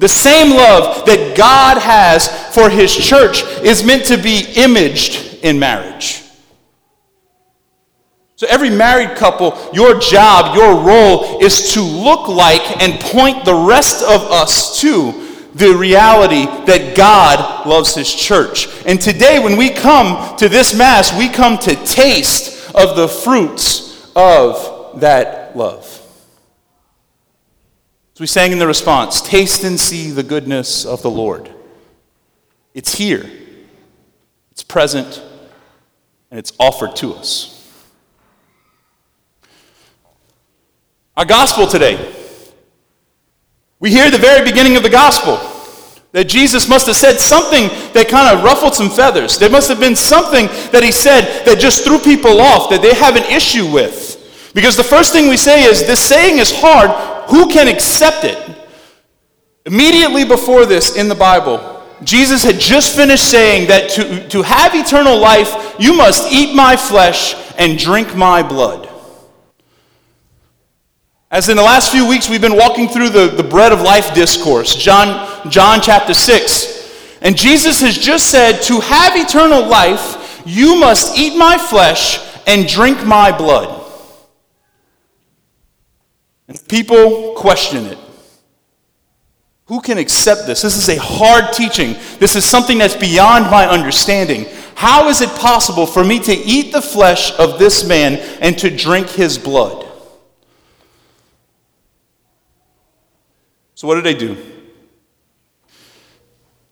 The 0.00 0.08
same 0.08 0.56
love 0.56 1.04
that 1.04 1.36
God 1.36 1.76
has 1.76 2.26
for 2.54 2.70
his 2.70 2.90
church 2.96 3.42
is 3.62 3.84
meant 3.84 4.06
to 4.06 4.16
be 4.16 4.46
imaged 4.56 5.44
in 5.44 5.58
marriage. 5.58 6.22
So, 8.36 8.46
every 8.48 8.70
married 8.70 9.18
couple, 9.18 9.58
your 9.74 10.00
job, 10.00 10.56
your 10.56 10.82
role 10.82 11.44
is 11.44 11.74
to 11.74 11.82
look 11.82 12.28
like 12.28 12.80
and 12.82 12.98
point 12.98 13.44
the 13.44 13.54
rest 13.54 14.02
of 14.02 14.22
us 14.32 14.80
to 14.80 15.12
the 15.54 15.74
reality 15.74 16.46
that 16.64 16.96
God 16.96 17.66
loves 17.66 17.94
His 17.94 18.10
church. 18.10 18.68
And 18.86 18.98
today, 18.98 19.38
when 19.38 19.58
we 19.58 19.68
come 19.68 20.34
to 20.38 20.48
this 20.48 20.74
Mass, 20.74 21.14
we 21.18 21.28
come 21.28 21.58
to 21.58 21.74
taste 21.84 22.74
of 22.74 22.96
the 22.96 23.06
fruits 23.06 24.10
of 24.16 24.98
that 25.00 25.54
love. 25.54 25.89
So 28.20 28.24
we 28.24 28.26
sang 28.26 28.52
in 28.52 28.58
the 28.58 28.66
response 28.66 29.22
Taste 29.22 29.64
and 29.64 29.80
see 29.80 30.10
the 30.10 30.22
goodness 30.22 30.84
of 30.84 31.00
the 31.00 31.08
Lord. 31.08 31.50
It's 32.74 32.94
here, 32.94 33.24
it's 34.50 34.62
present, 34.62 35.22
and 36.30 36.38
it's 36.38 36.52
offered 36.60 36.94
to 36.96 37.14
us. 37.14 37.66
Our 41.16 41.24
gospel 41.24 41.66
today. 41.66 42.14
We 43.78 43.88
hear 43.88 44.10
the 44.10 44.18
very 44.18 44.44
beginning 44.44 44.76
of 44.76 44.82
the 44.82 44.90
gospel 44.90 45.40
that 46.12 46.24
Jesus 46.28 46.68
must 46.68 46.88
have 46.88 46.96
said 46.96 47.20
something 47.20 47.68
that 47.94 48.08
kind 48.10 48.36
of 48.36 48.44
ruffled 48.44 48.74
some 48.74 48.90
feathers. 48.90 49.38
There 49.38 49.48
must 49.48 49.70
have 49.70 49.80
been 49.80 49.96
something 49.96 50.48
that 50.72 50.82
he 50.82 50.92
said 50.92 51.46
that 51.46 51.58
just 51.58 51.84
threw 51.84 51.98
people 51.98 52.38
off, 52.42 52.68
that 52.68 52.82
they 52.82 52.92
have 52.92 53.16
an 53.16 53.24
issue 53.34 53.72
with. 53.72 54.50
Because 54.54 54.76
the 54.76 54.84
first 54.84 55.14
thing 55.14 55.30
we 55.30 55.38
say 55.38 55.64
is, 55.64 55.86
this 55.86 56.06
saying 56.06 56.38
is 56.38 56.52
hard. 56.54 56.90
Who 57.30 57.48
can 57.48 57.68
accept 57.68 58.24
it? 58.24 58.38
Immediately 59.66 60.24
before 60.24 60.66
this 60.66 60.96
in 60.96 61.08
the 61.08 61.14
Bible, 61.14 61.84
Jesus 62.02 62.42
had 62.42 62.58
just 62.58 62.96
finished 62.96 63.30
saying 63.30 63.68
that 63.68 63.90
to, 63.90 64.28
to 64.28 64.42
have 64.42 64.74
eternal 64.74 65.18
life, 65.18 65.76
you 65.78 65.94
must 65.94 66.32
eat 66.32 66.54
my 66.54 66.76
flesh 66.76 67.34
and 67.58 67.78
drink 67.78 68.16
my 68.16 68.42
blood. 68.42 68.88
As 71.30 71.48
in 71.48 71.56
the 71.56 71.62
last 71.62 71.92
few 71.92 72.08
weeks, 72.08 72.28
we've 72.28 72.40
been 72.40 72.56
walking 72.56 72.88
through 72.88 73.10
the, 73.10 73.28
the 73.28 73.44
bread 73.44 73.70
of 73.70 73.82
life 73.82 74.14
discourse, 74.14 74.74
John, 74.74 75.48
John 75.50 75.80
chapter 75.80 76.14
6. 76.14 77.18
And 77.22 77.36
Jesus 77.36 77.80
has 77.82 77.96
just 77.96 78.30
said, 78.30 78.62
To 78.62 78.80
have 78.80 79.12
eternal 79.14 79.64
life, 79.64 80.42
you 80.44 80.80
must 80.80 81.16
eat 81.16 81.36
my 81.36 81.58
flesh 81.58 82.18
and 82.46 82.66
drink 82.66 83.06
my 83.06 83.30
blood. 83.36 83.79
And 86.50 86.68
people 86.68 87.34
question 87.36 87.86
it. 87.86 87.98
Who 89.66 89.80
can 89.80 89.98
accept 89.98 90.48
this? 90.48 90.62
This 90.62 90.76
is 90.76 90.88
a 90.88 91.00
hard 91.00 91.52
teaching. 91.52 91.94
This 92.18 92.34
is 92.34 92.44
something 92.44 92.76
that's 92.76 92.96
beyond 92.96 93.48
my 93.52 93.68
understanding. 93.68 94.46
How 94.74 95.08
is 95.08 95.20
it 95.20 95.28
possible 95.38 95.86
for 95.86 96.02
me 96.02 96.18
to 96.18 96.32
eat 96.32 96.72
the 96.72 96.82
flesh 96.82 97.30
of 97.38 97.60
this 97.60 97.86
man 97.86 98.14
and 98.40 98.58
to 98.58 98.68
drink 98.68 99.08
his 99.10 99.38
blood? 99.38 99.86
So, 103.76 103.86
what 103.86 103.94
did 103.94 104.04
they 104.04 104.14
do? 104.14 104.36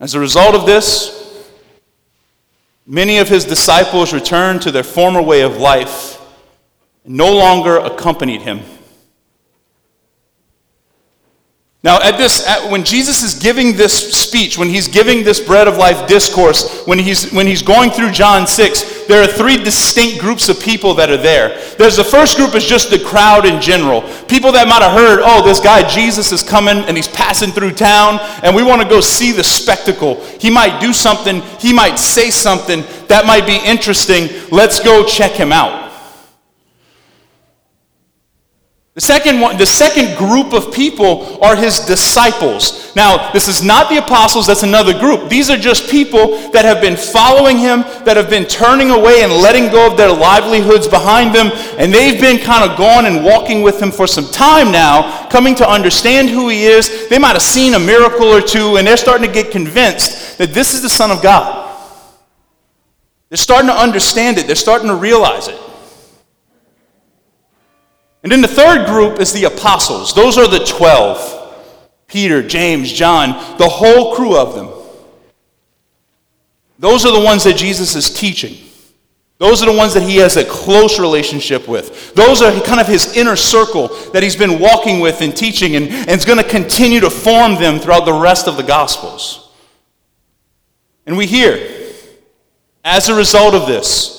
As 0.01 0.17
a 0.17 0.19
result 0.19 0.57
of 0.57 0.67
this, 0.67 1.49
many 2.85 3.19
of 3.19 3.29
his 3.29 3.45
disciples 3.45 4.13
returned 4.13 4.61
to 4.63 4.73
their 4.73 4.83
former 4.83 5.23
way 5.23 5.43
of 5.43 5.59
life 5.59 6.21
and 7.05 7.17
no 7.17 7.33
longer 7.33 7.77
accompanied 7.77 8.43
him. 8.43 8.59
Now, 11.85 12.03
at 12.03 12.19
this, 12.19 12.45
at, 12.45 12.73
when 12.73 12.83
Jesus 12.83 13.23
is 13.23 13.35
giving 13.35 13.77
this 13.77 14.13
speech, 14.13 14.59
when 14.59 14.69
he's 14.69 14.89
giving 14.89 15.23
this 15.23 15.39
bread 15.39 15.69
of 15.69 15.77
life 15.77 16.09
discourse, 16.09 16.83
when 16.87 16.99
he's, 16.99 17.31
when 17.31 17.47
he's 17.47 17.63
going 17.63 17.93
through 17.93 18.11
John 18.11 18.49
6, 18.49 19.07
there 19.07 19.23
are 19.23 19.29
three 19.29 19.57
distinct 19.63 20.21
groups 20.21 20.49
of 20.49 20.59
people 20.59 20.93
that 20.95 21.09
are 21.09 21.17
there. 21.17 21.57
There's 21.79 21.97
the 21.97 22.03
first 22.03 22.37
group 22.37 22.57
is 22.57 22.67
just 22.67 22.91
the 22.91 22.99
crowd 22.99 23.47
in 23.47 23.61
general. 23.61 24.03
People 24.27 24.51
that 24.53 24.67
might 24.67 24.83
have 24.83 24.93
heard, 24.93 25.21
oh, 25.23 25.47
this 25.47 25.61
guy 25.61 25.89
Jesus 25.89 26.33
is 26.33 26.43
coming 26.43 26.79
and 26.79 26.97
he's 26.97 27.07
passing 27.07 27.53
through 27.53 27.75
town, 27.75 28.19
and 28.43 28.57
we 28.57 28.65
want 28.65 28.83
to 28.83 28.89
go 28.89 29.01
see 29.01 29.31
the 29.31 29.45
spectacle. 29.45 30.17
He 30.41 30.51
might 30.51 30.81
do 30.81 30.93
something, 30.93 31.43
he 31.61 31.73
might 31.73 31.97
say 31.97 32.31
something 32.31 32.83
that 33.07 33.25
might 33.25 33.47
be 33.47 33.57
interesting. 33.65 34.29
Let's 34.51 34.81
go 34.81 35.07
check 35.07 35.31
him 35.31 35.53
out. 35.53 35.88
The 38.99 39.03
second, 39.03 39.39
one, 39.39 39.57
the 39.57 39.65
second 39.65 40.19
group 40.19 40.53
of 40.53 40.75
people 40.75 41.39
are 41.41 41.55
his 41.55 41.79
disciples. 41.79 42.93
Now, 42.97 43.31
this 43.31 43.47
is 43.47 43.63
not 43.63 43.89
the 43.89 43.99
apostles, 43.99 44.49
that's 44.49 44.65
another 44.65 44.93
group. 44.93 45.29
These 45.31 45.51
are 45.51 45.57
just 45.57 45.89
people 45.89 46.51
that 46.51 46.65
have 46.65 46.81
been 46.81 46.97
following 46.97 47.59
him, 47.59 47.83
that 48.05 48.17
have 48.17 48.29
been 48.29 48.45
turning 48.45 48.91
away 48.91 49.23
and 49.23 49.33
letting 49.33 49.71
go 49.71 49.89
of 49.89 49.97
their 49.97 50.11
livelihoods 50.11 50.89
behind 50.89 51.33
them, 51.33 51.53
and 51.79 51.95
they've 51.95 52.21
been 52.21 52.39
kind 52.39 52.69
of 52.69 52.77
gone 52.77 53.07
and 53.07 53.25
walking 53.25 53.63
with 53.63 53.81
him 53.81 53.93
for 53.93 54.09
some 54.09 54.27
time 54.33 54.73
now, 54.73 55.29
coming 55.29 55.55
to 55.55 55.71
understand 55.71 56.29
who 56.29 56.49
he 56.49 56.65
is. 56.65 57.09
They 57.09 57.21
might 57.21 57.35
have 57.35 57.43
seen 57.43 57.75
a 57.75 57.79
miracle 57.79 58.27
or 58.27 58.41
two, 58.41 58.79
and 58.79 58.85
they're 58.85 58.97
starting 58.97 59.29
to 59.29 59.33
get 59.33 59.53
convinced 59.53 60.39
that 60.39 60.53
this 60.53 60.75
is 60.75 60.83
the 60.83 60.91
Son 60.91 61.13
of 61.13 61.23
God. 61.23 61.73
They're 63.29 63.37
starting 63.37 63.69
to 63.69 63.77
understand 63.77 64.39
it, 64.39 64.49
they're 64.49 64.57
starting 64.57 64.89
to 64.89 64.97
realize 64.97 65.47
it. 65.47 65.68
And 68.29 68.33
then 68.33 68.43
the 68.43 68.49
third 68.49 68.87
group 68.87 69.21
is 69.21 69.33
the 69.33 69.45
apostles. 69.45 70.13
Those 70.13 70.37
are 70.37 70.47
the 70.47 70.63
12 70.63 71.37
Peter, 72.09 72.47
James, 72.47 72.93
John, 72.93 73.31
the 73.57 73.67
whole 73.67 74.15
crew 74.15 74.37
of 74.37 74.55
them. 74.55 74.69
Those 76.79 77.07
are 77.07 77.19
the 77.19 77.25
ones 77.25 77.45
that 77.45 77.57
Jesus 77.57 77.97
is 77.97 78.13
teaching. 78.13 78.59
Those 79.39 79.63
are 79.63 79.73
the 79.73 79.79
ones 79.79 79.95
that 79.95 80.03
he 80.03 80.17
has 80.17 80.37
a 80.37 80.45
close 80.45 81.01
relationship 81.01 81.67
with. 81.67 82.13
Those 82.13 82.43
are 82.43 82.53
kind 82.61 82.83
of 82.83 82.87
his 82.87 83.17
inner 83.17 83.35
circle 83.35 83.89
that 84.13 84.23
he's 84.23 84.37
been 84.37 84.59
walking 84.59 85.01
with 85.01 85.23
and 85.23 85.35
teaching, 85.35 85.77
and, 85.77 85.89
and 85.89 86.11
is 86.11 86.27
going 86.27 86.37
to 86.39 86.47
continue 86.47 87.01
to 87.01 87.09
form 87.09 87.55
them 87.55 87.79
throughout 87.79 88.05
the 88.05 88.13
rest 88.13 88.47
of 88.47 88.59
the 88.59 88.63
Gospels. 88.63 89.51
And 91.07 91.17
we 91.17 91.25
hear, 91.25 91.67
as 92.85 93.09
a 93.09 93.15
result 93.15 93.55
of 93.55 93.67
this, 93.67 94.18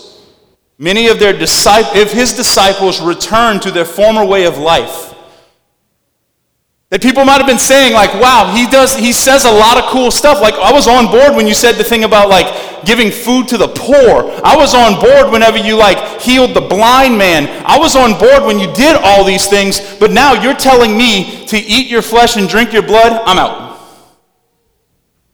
Many 0.81 1.09
of 1.09 1.19
their 1.19 1.38
disciples, 1.38 1.93
if 1.93 2.13
his 2.13 2.31
disciples 2.31 3.01
returned 3.01 3.62
to 3.63 3.71
their 3.71 3.83
former 3.83 4.25
way 4.25 4.45
of 4.45 4.57
life, 4.57 5.13
that 6.89 7.01
people 7.01 7.25
might 7.25 7.38
have 7.38 7.45
been 7.45 7.59
saying, 7.59 7.93
like, 7.93 8.13
wow, 8.13 8.51
he 8.55 8.65
does, 8.65 8.95
he 8.95 9.12
says 9.12 9.43
a 9.43 9.51
lot 9.51 9.77
of 9.77 9.91
cool 9.91 10.09
stuff. 10.09 10.41
Like, 10.41 10.55
I 10.55 10.71
was 10.71 10.88
on 10.88 11.12
board 11.12 11.36
when 11.36 11.45
you 11.48 11.53
said 11.53 11.74
the 11.74 11.83
thing 11.83 12.05
about 12.05 12.29
like 12.29 12.86
giving 12.86 13.12
food 13.12 13.50
to 13.50 13.57
the 13.57 13.67
poor. 13.67 14.31
I 14.41 14.55
was 14.55 14.74
on 14.74 15.01
board 15.01 15.33
whenever 15.33 15.57
you 15.57 15.75
like 15.75 16.21
healed 16.21 16.55
the 16.55 16.62
blind 16.62 17.17
man. 17.17 17.48
I 17.67 17.77
was 17.77 17.98
on 17.98 18.17
board 18.17 18.43
when 18.43 18.57
you 18.57 18.74
did 18.74 18.95
all 19.03 19.25
these 19.25 19.48
things, 19.48 19.81
but 20.00 20.12
now 20.12 20.31
you're 20.31 20.55
telling 20.55 20.98
me 20.98 21.45
to 21.48 21.57
eat 21.57 21.88
your 21.88 22.01
flesh 22.01 22.38
and 22.38 22.48
drink 22.48 22.71
your 22.71 22.83
blood. 22.83 23.21
I'm 23.25 23.38
out. 23.38 23.81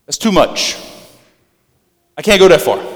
That's 0.08 0.18
too 0.18 0.32
much. 0.32 0.76
I 2.18 2.24
can't 2.24 2.40
go 2.40 2.48
that 2.48 2.62
far. 2.62 2.95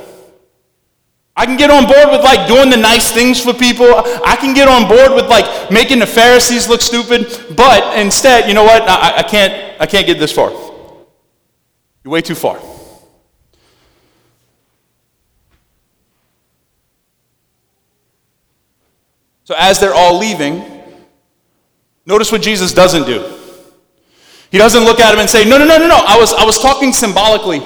I 1.40 1.46
can 1.46 1.56
get 1.56 1.72
on 1.72 1.86
board 1.86 2.12
with 2.12 2.22
like 2.22 2.50
doing 2.50 2.70
the 2.70 2.76
nice 2.76 3.14
things 3.14 3.42
for 3.42 3.54
people. 3.54 3.88
I 3.88 4.36
can 4.36 4.54
get 4.54 4.68
on 4.68 4.90
board 4.90 5.14
with 5.14 5.30
like 5.30 5.72
making 5.72 6.00
the 6.00 6.06
Pharisees 6.06 6.68
look 6.68 6.82
stupid. 6.82 7.56
But 7.56 7.98
instead, 7.98 8.50
you 8.50 8.54
know 8.54 8.66
what? 8.66 8.82
I, 8.82 9.20
I 9.20 9.24
can't. 9.24 9.82
I 9.82 9.86
can't 9.86 10.06
get 10.06 10.20
this 10.20 10.34
far. 10.34 10.52
You're 12.04 12.12
way 12.12 12.20
too 12.20 12.36
far. 12.36 12.60
So 19.46 19.56
as 19.58 19.80
they're 19.80 19.96
all 19.96 20.20
leaving, 20.20 20.62
notice 22.06 22.34
what 22.34 22.42
Jesus 22.42 22.74
doesn't 22.74 23.06
do. 23.06 23.24
He 24.52 24.58
doesn't 24.58 24.84
look 24.84 25.00
at 25.00 25.14
him 25.14 25.22
and 25.22 25.30
say, 25.30 25.50
"No, 25.50 25.58
no, 25.58 25.66
no, 25.66 25.78
no, 25.78 25.88
no. 25.88 26.04
I 26.06 26.18
was 26.20 26.34
I 26.34 26.44
was 26.44 26.60
talking 26.60 26.92
symbolically." 26.92 27.62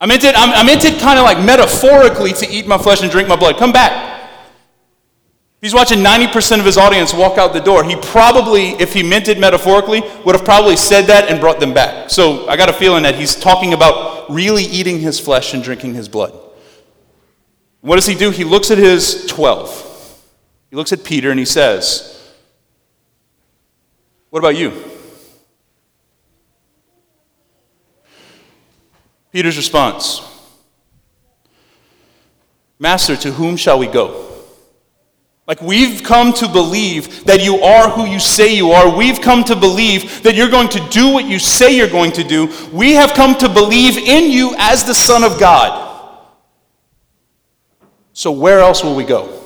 I 0.00 0.06
meant 0.06 0.22
it, 0.24 0.34
I 0.36 0.62
meant 0.62 0.84
it 0.84 1.00
kind 1.00 1.18
of 1.18 1.24
like 1.24 1.44
metaphorically 1.44 2.32
to 2.34 2.48
eat 2.48 2.66
my 2.66 2.78
flesh 2.78 3.02
and 3.02 3.10
drink 3.10 3.28
my 3.28 3.36
blood. 3.36 3.56
Come 3.56 3.72
back. 3.72 4.08
He's 5.60 5.74
watching 5.74 5.98
90% 5.98 6.60
of 6.60 6.64
his 6.64 6.78
audience 6.78 7.12
walk 7.12 7.36
out 7.36 7.52
the 7.52 7.60
door. 7.60 7.82
He 7.82 7.96
probably, 7.96 8.68
if 8.80 8.92
he 8.92 9.02
meant 9.02 9.26
it 9.26 9.40
metaphorically, 9.40 10.02
would 10.24 10.36
have 10.36 10.44
probably 10.44 10.76
said 10.76 11.06
that 11.06 11.28
and 11.28 11.40
brought 11.40 11.58
them 11.58 11.74
back. 11.74 12.10
So 12.10 12.48
I 12.48 12.56
got 12.56 12.68
a 12.68 12.72
feeling 12.72 13.02
that 13.02 13.16
he's 13.16 13.34
talking 13.34 13.72
about 13.72 14.30
really 14.30 14.62
eating 14.62 15.00
his 15.00 15.18
flesh 15.18 15.54
and 15.54 15.62
drinking 15.62 15.94
his 15.94 16.08
blood. 16.08 16.38
What 17.80 17.96
does 17.96 18.06
he 18.06 18.14
do? 18.14 18.30
He 18.30 18.44
looks 18.44 18.70
at 18.70 18.78
his 18.78 19.26
12. 19.26 20.22
He 20.70 20.76
looks 20.76 20.92
at 20.92 21.02
Peter 21.02 21.30
and 21.30 21.40
he 21.40 21.44
says, 21.44 22.32
What 24.30 24.38
about 24.38 24.56
you? 24.56 24.72
Peter's 29.32 29.56
response 29.56 30.22
Master, 32.78 33.16
to 33.16 33.32
whom 33.32 33.56
shall 33.56 33.78
we 33.78 33.86
go? 33.86 34.24
Like, 35.46 35.62
we've 35.62 36.02
come 36.02 36.32
to 36.34 36.46
believe 36.46 37.24
that 37.24 37.42
you 37.42 37.56
are 37.62 37.88
who 37.88 38.04
you 38.04 38.20
say 38.20 38.54
you 38.54 38.72
are. 38.72 38.94
We've 38.94 39.20
come 39.20 39.42
to 39.44 39.56
believe 39.56 40.22
that 40.22 40.34
you're 40.34 40.50
going 40.50 40.68
to 40.68 40.88
do 40.90 41.08
what 41.08 41.24
you 41.24 41.38
say 41.38 41.74
you're 41.74 41.88
going 41.88 42.12
to 42.12 42.22
do. 42.22 42.52
We 42.70 42.92
have 42.92 43.14
come 43.14 43.34
to 43.38 43.48
believe 43.48 43.96
in 43.96 44.30
you 44.30 44.54
as 44.58 44.84
the 44.84 44.94
Son 44.94 45.24
of 45.24 45.40
God. 45.40 45.86
So, 48.12 48.30
where 48.30 48.60
else 48.60 48.84
will 48.84 48.94
we 48.94 49.04
go? 49.04 49.40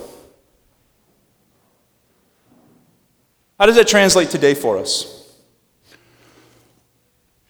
How 3.59 3.67
does 3.67 3.77
that 3.77 3.87
translate 3.87 4.29
today 4.29 4.55
for 4.55 4.79
us? 4.79 5.22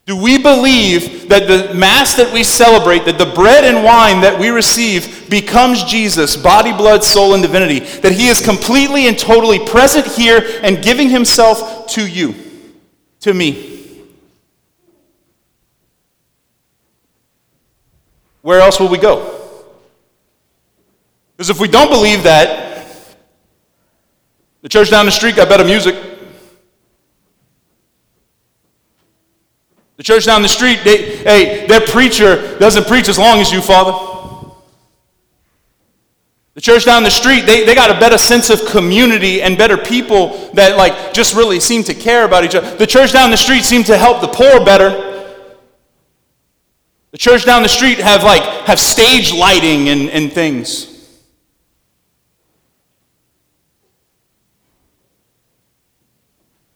Do 0.05 0.17
we 0.17 0.37
believe 0.37 1.29
that 1.29 1.47
the 1.47 1.75
Mass 1.75 2.17
that 2.17 2.33
we 2.33 2.43
celebrate, 2.43 3.05
that 3.05 3.19
the 3.19 3.27
bread 3.27 3.65
and 3.65 3.85
wine 3.85 4.21
that 4.23 4.39
we 4.39 4.49
receive 4.49 5.31
becomes 5.31 5.85
Jesus, 5.85 6.37
body, 6.37 6.73
blood, 6.73 7.05
soul, 7.05 7.35
and 7.35 7.43
divinity? 7.43 7.79
That 8.01 8.13
He 8.13 8.27
is 8.27 8.45
completely 8.45 9.07
and 9.07 9.17
totally 9.17 9.65
present 9.65 10.07
here 10.07 10.43
and 10.63 10.83
giving 10.83 11.09
Himself 11.09 11.87
to 11.93 12.07
you, 12.07 12.35
to 13.21 13.33
me? 13.33 13.69
Where 18.41 18.61
else 18.61 18.81
will 18.81 18.89
we 18.89 18.99
go? 18.99 19.39
Because 21.37 21.49
if 21.49 21.61
we 21.61 21.69
don't 21.69 21.91
believe 21.91 22.25
that, 22.25 23.17
the 24.63 24.69
church 24.69 24.91
down 24.91 25.07
the 25.07 25.13
street 25.13 25.37
got 25.37 25.49
better 25.49 25.65
music. 25.65 26.12
The 29.97 30.03
church 30.03 30.25
down 30.25 30.43
the 30.43 30.49
street, 30.49 30.81
they, 30.85 31.17
hey, 31.19 31.67
their 31.67 31.81
preacher 31.81 32.59
doesn't 32.59 32.87
preach 32.87 33.09
as 33.09 33.19
long 33.19 33.41
as 33.41 33.53
you, 33.53 33.61
Father. 33.61 34.13
The 36.55 36.61
church 36.61 36.85
down 36.85 37.03
the 37.03 37.11
street, 37.11 37.47
they, 37.47 37.65
they 37.65 37.75
got 37.75 37.91
a 37.95 37.99
better 37.99 38.19
sense 38.19 38.51
of 38.51 38.67
community 38.67 39.41
and 39.41 39.57
better 39.57 39.79
people 39.79 40.51
that 40.53 40.77
like 40.77 41.15
just 41.15 41.35
really 41.35 41.61
seem 41.61 41.83
to 41.85 41.95
care 41.95 42.25
about 42.25 42.45
each 42.45 42.55
other. 42.55 42.77
The 42.77 42.87
church 42.87 43.13
down 43.13 43.31
the 43.31 43.37
street 43.37 43.65
seem 43.65 43.85
to 43.85 43.97
help 43.97 44.21
the 44.21 44.29
poor 44.29 44.63
better. 44.65 45.09
The 47.11 47.19
church 47.19 47.45
down 47.47 47.63
the 47.63 47.71
street 47.71 47.99
have 47.99 48.23
like 48.23 48.43
have 48.67 48.79
stage 48.79 49.33
lighting 49.33 49.89
and, 49.89 50.11
and 50.11 50.33
things. 50.33 50.89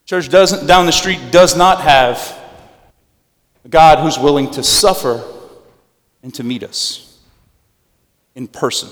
Church 0.07 0.31
doesn't 0.31 0.67
down 0.67 0.87
the 0.87 0.93
street 0.93 1.21
does 1.31 1.57
not 1.57 1.81
have 1.83 2.46
a 3.67 3.69
God 3.69 3.99
who's 3.99 4.17
willing 4.17 4.49
to 4.53 4.63
suffer 4.63 5.25
and 6.23 6.33
to 6.35 6.45
meet 6.45 6.63
us 6.63 7.19
in 8.37 8.47
person. 8.47 8.89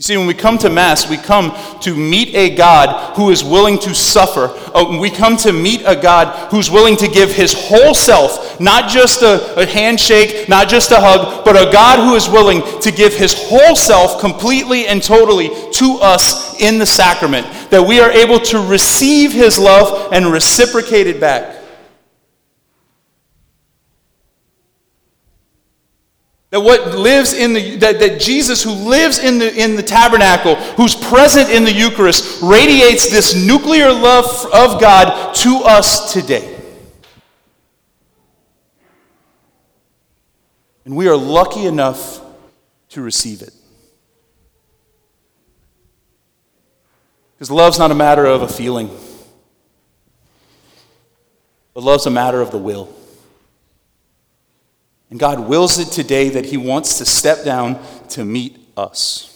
You 0.00 0.04
see, 0.04 0.16
when 0.16 0.26
we 0.26 0.32
come 0.32 0.56
to 0.56 0.70
Mass, 0.70 1.10
we 1.10 1.18
come 1.18 1.54
to 1.82 1.94
meet 1.94 2.34
a 2.34 2.56
God 2.56 3.14
who 3.16 3.28
is 3.28 3.44
willing 3.44 3.78
to 3.80 3.94
suffer. 3.94 4.46
Uh, 4.74 4.96
we 4.98 5.10
come 5.10 5.36
to 5.36 5.52
meet 5.52 5.82
a 5.84 5.94
God 5.94 6.50
who's 6.50 6.70
willing 6.70 6.96
to 6.96 7.06
give 7.06 7.30
his 7.30 7.52
whole 7.52 7.94
self, 7.94 8.58
not 8.58 8.88
just 8.88 9.20
a, 9.20 9.60
a 9.60 9.66
handshake, 9.66 10.48
not 10.48 10.70
just 10.70 10.90
a 10.90 10.96
hug, 10.98 11.44
but 11.44 11.54
a 11.54 11.70
God 11.70 11.98
who 11.98 12.14
is 12.14 12.30
willing 12.30 12.62
to 12.80 12.90
give 12.90 13.12
his 13.12 13.34
whole 13.34 13.76
self 13.76 14.18
completely 14.22 14.86
and 14.86 15.02
totally 15.02 15.50
to 15.72 15.98
us 16.00 16.58
in 16.62 16.78
the 16.78 16.86
sacrament. 16.86 17.46
That 17.68 17.86
we 17.86 18.00
are 18.00 18.10
able 18.10 18.40
to 18.40 18.58
receive 18.58 19.32
his 19.32 19.58
love 19.58 20.14
and 20.14 20.32
reciprocate 20.32 21.08
it 21.08 21.20
back. 21.20 21.59
That 26.50 26.60
what 26.60 26.96
lives 26.96 27.32
in 27.32 27.52
the 27.52 27.76
that, 27.76 28.00
that 28.00 28.20
Jesus 28.20 28.62
who 28.62 28.72
lives 28.72 29.18
in 29.18 29.38
the 29.38 29.54
in 29.54 29.76
the 29.76 29.84
tabernacle, 29.84 30.56
who's 30.56 30.96
present 30.96 31.48
in 31.48 31.62
the 31.62 31.72
Eucharist, 31.72 32.42
radiates 32.42 33.08
this 33.08 33.36
nuclear 33.36 33.92
love 33.92 34.26
of 34.52 34.80
God 34.80 35.32
to 35.36 35.60
us 35.64 36.12
today. 36.12 36.56
And 40.84 40.96
we 40.96 41.06
are 41.06 41.16
lucky 41.16 41.66
enough 41.66 42.20
to 42.88 43.00
receive 43.00 43.42
it. 43.42 43.54
Because 47.34 47.50
love's 47.50 47.78
not 47.78 47.92
a 47.92 47.94
matter 47.94 48.26
of 48.26 48.42
a 48.42 48.48
feeling, 48.48 48.90
but 51.74 51.84
love's 51.84 52.06
a 52.06 52.10
matter 52.10 52.40
of 52.40 52.50
the 52.50 52.58
will. 52.58 52.92
And 55.10 55.18
God 55.18 55.40
wills 55.40 55.78
it 55.78 55.88
today 55.88 56.28
that 56.30 56.46
He 56.46 56.56
wants 56.56 56.98
to 56.98 57.04
step 57.04 57.44
down 57.44 57.82
to 58.10 58.24
meet 58.24 58.56
us. 58.76 59.30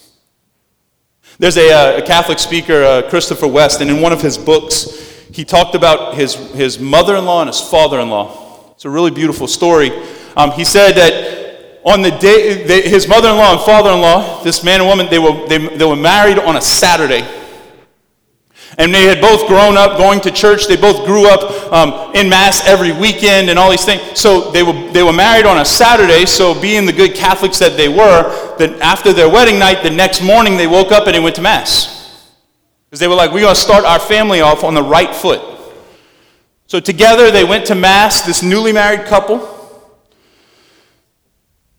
There's 1.38 1.56
a, 1.56 1.72
uh, 1.72 1.98
a 1.98 2.02
Catholic 2.02 2.38
speaker, 2.38 2.84
uh, 2.84 3.10
Christopher 3.10 3.48
West, 3.48 3.80
and 3.80 3.90
in 3.90 4.00
one 4.00 4.12
of 4.12 4.22
his 4.22 4.38
books, 4.38 5.00
he 5.32 5.44
talked 5.44 5.74
about 5.74 6.14
his, 6.14 6.34
his 6.52 6.78
mother 6.78 7.16
in 7.16 7.24
law 7.24 7.40
and 7.40 7.48
his 7.48 7.60
father 7.60 7.98
in 7.98 8.08
law. 8.08 8.70
It's 8.72 8.84
a 8.84 8.90
really 8.90 9.10
beautiful 9.10 9.48
story. 9.48 9.90
Um, 10.36 10.52
he 10.52 10.64
said 10.64 10.92
that 10.92 11.80
on 11.84 12.02
the 12.02 12.12
day, 12.12 12.62
they, 12.64 12.82
his 12.82 13.08
mother 13.08 13.28
in 13.30 13.36
law 13.36 13.52
and 13.52 13.60
father 13.62 13.90
in 13.90 14.00
law, 14.00 14.44
this 14.44 14.62
man 14.62 14.80
and 14.80 14.88
woman, 14.88 15.08
they 15.10 15.18
were, 15.18 15.48
they, 15.48 15.76
they 15.76 15.84
were 15.84 15.96
married 15.96 16.38
on 16.38 16.56
a 16.56 16.60
Saturday. 16.60 17.26
And 18.76 18.92
they 18.92 19.04
had 19.04 19.20
both 19.20 19.46
grown 19.46 19.76
up 19.76 19.98
going 19.98 20.20
to 20.22 20.30
church. 20.30 20.66
They 20.66 20.76
both 20.76 21.06
grew 21.06 21.28
up 21.28 21.72
um, 21.72 22.14
in 22.14 22.28
Mass 22.28 22.66
every 22.66 22.92
weekend 22.92 23.48
and 23.48 23.58
all 23.58 23.70
these 23.70 23.84
things. 23.84 24.18
So 24.18 24.50
they 24.50 24.62
were, 24.62 24.72
they 24.90 25.02
were 25.02 25.12
married 25.12 25.46
on 25.46 25.58
a 25.58 25.64
Saturday. 25.64 26.26
So, 26.26 26.60
being 26.60 26.86
the 26.86 26.92
good 26.92 27.14
Catholics 27.14 27.58
that 27.60 27.76
they 27.76 27.88
were, 27.88 28.56
that 28.58 28.80
after 28.80 29.12
their 29.12 29.28
wedding 29.28 29.58
night, 29.58 29.82
the 29.82 29.90
next 29.90 30.22
morning 30.22 30.56
they 30.56 30.66
woke 30.66 30.92
up 30.92 31.06
and 31.06 31.14
they 31.14 31.20
went 31.20 31.36
to 31.36 31.42
Mass. 31.42 32.30
Because 32.86 33.00
they 33.00 33.08
were 33.08 33.14
like, 33.14 33.32
we're 33.32 33.40
going 33.40 33.54
to 33.54 33.60
start 33.60 33.84
our 33.84 34.00
family 34.00 34.40
off 34.40 34.64
on 34.64 34.74
the 34.74 34.82
right 34.82 35.14
foot. 35.14 35.40
So, 36.66 36.80
together 36.80 37.30
they 37.30 37.44
went 37.44 37.66
to 37.66 37.74
Mass, 37.74 38.22
this 38.22 38.42
newly 38.42 38.72
married 38.72 39.06
couple. 39.06 39.53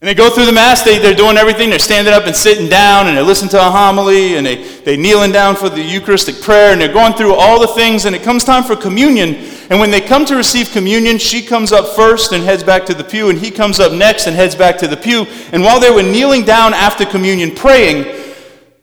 And 0.06 0.12
they 0.12 0.24
go 0.24 0.30
through 0.30 0.46
the 0.46 0.52
Mass, 0.52 0.84
they, 0.84 1.00
they're 1.00 1.16
doing 1.16 1.36
everything. 1.36 1.72
They're 1.72 1.80
standing 1.80 2.14
up 2.14 2.28
and 2.28 2.36
sitting 2.36 2.70
down, 2.70 3.08
and 3.08 3.18
they 3.18 3.24
listen 3.24 3.50
to 3.50 3.58
a 3.58 3.72
homily, 3.72 4.36
and 4.38 4.46
they, 4.46 4.62
they're 4.82 4.98
kneeling 4.98 5.32
down 5.32 5.56
for 5.56 5.68
the 5.68 5.82
Eucharistic 5.82 6.42
prayer, 6.42 6.72
and 6.72 6.80
they're 6.80 6.94
going 6.94 7.14
through 7.14 7.34
all 7.34 7.60
the 7.60 7.70
things, 7.70 8.06
and 8.06 8.16
it 8.16 8.22
comes 8.22 8.44
time 8.44 8.64
for 8.64 8.76
communion. 8.76 9.34
And 9.72 9.80
when 9.80 9.90
they 9.90 10.00
come 10.00 10.24
to 10.26 10.36
receive 10.36 10.70
communion, 10.70 11.18
she 11.18 11.42
comes 11.44 11.72
up 11.72 11.96
first 11.96 12.34
and 12.34 12.44
heads 12.44 12.64
back 12.64 12.86
to 12.86 12.94
the 12.94 13.04
pew, 13.04 13.32
and 13.32 13.40
he 13.40 13.50
comes 13.50 13.80
up 13.80 13.94
next 13.94 14.28
and 14.28 14.36
heads 14.36 14.54
back 14.54 14.78
to 14.78 14.88
the 14.88 14.96
pew. 14.96 15.26
And 15.52 15.64
while 15.64 15.80
they 15.80 15.90
were 15.90 16.04
kneeling 16.04 16.44
down 16.44 16.76
after 16.76 17.04
communion 17.04 17.56
praying, 17.56 18.36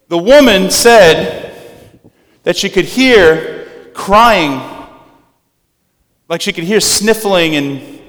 the 0.09 0.19
woman 0.19 0.73
said 0.73 1.55
that 2.43 2.57
she 2.57 2.69
could 2.69 2.87
hear 2.87 3.93
crying, 3.95 4.61
like 6.29 6.41
she 6.41 6.53
could 6.53 6.65
hear 6.65 6.81
sniffling 6.81 7.55
and, 7.55 8.01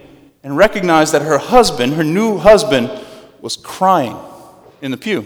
and 0.42 0.58
recognize 0.58 1.12
that 1.12 1.22
her 1.22 1.38
husband, 1.38 1.94
her 1.94 2.04
new 2.04 2.40
husband, 2.40 2.90
was 3.44 3.58
crying 3.58 4.18
in 4.82 4.90
the 4.90 4.96
pew. 4.96 5.26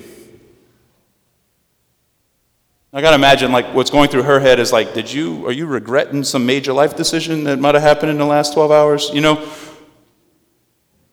I 2.91 2.99
got 2.99 3.12
to 3.12 3.15
imagine 3.15 3.51
like 3.51 3.75
what's 3.75 3.91
going 3.91 4.10
through 4.10 4.23
her 4.23 4.39
head 4.39 4.60
is 4.60 4.73
like, 4.73 4.95
did 4.95 5.13
you, 5.13 5.45
are 5.45 5.51
you 5.51 5.67
regretting 5.67 6.23
some 6.23 6.43
major 6.43 6.73
life 6.73 6.95
decision 6.95 7.43
that 7.43 7.60
might 7.60 7.75
have 7.75 7.84
happened 7.84 8.10
in 8.10 8.17
the 8.17 8.25
last 8.25 8.56
12 8.56 8.71
hours? 8.71 9.12
You 9.13 9.21
know? 9.21 9.47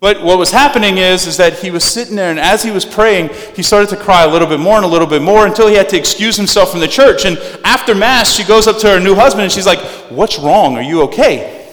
But 0.00 0.22
what 0.22 0.38
was 0.38 0.50
happening 0.50 0.96
is, 0.96 1.26
is 1.26 1.36
that 1.36 1.58
he 1.58 1.70
was 1.70 1.84
sitting 1.84 2.16
there, 2.16 2.30
and 2.30 2.40
as 2.40 2.62
he 2.62 2.70
was 2.70 2.86
praying, 2.86 3.28
he 3.54 3.62
started 3.62 3.90
to 3.90 4.02
cry 4.02 4.24
a 4.24 4.28
little 4.28 4.48
bit 4.48 4.60
more 4.60 4.76
and 4.76 4.84
a 4.86 4.88
little 4.88 5.06
bit 5.06 5.20
more 5.20 5.46
until 5.46 5.68
he 5.68 5.74
had 5.74 5.90
to 5.90 5.98
excuse 5.98 6.38
himself 6.38 6.70
from 6.70 6.80
the 6.80 6.88
church. 6.88 7.26
And 7.26 7.36
after 7.64 7.94
Mass, 7.94 8.34
she 8.34 8.44
goes 8.44 8.66
up 8.66 8.78
to 8.78 8.88
her 8.88 8.98
new 8.98 9.14
husband 9.14 9.42
and 9.42 9.52
she's 9.52 9.66
like, 9.66 9.80
What's 10.10 10.38
wrong? 10.38 10.76
Are 10.78 10.82
you 10.82 11.02
okay? 11.02 11.68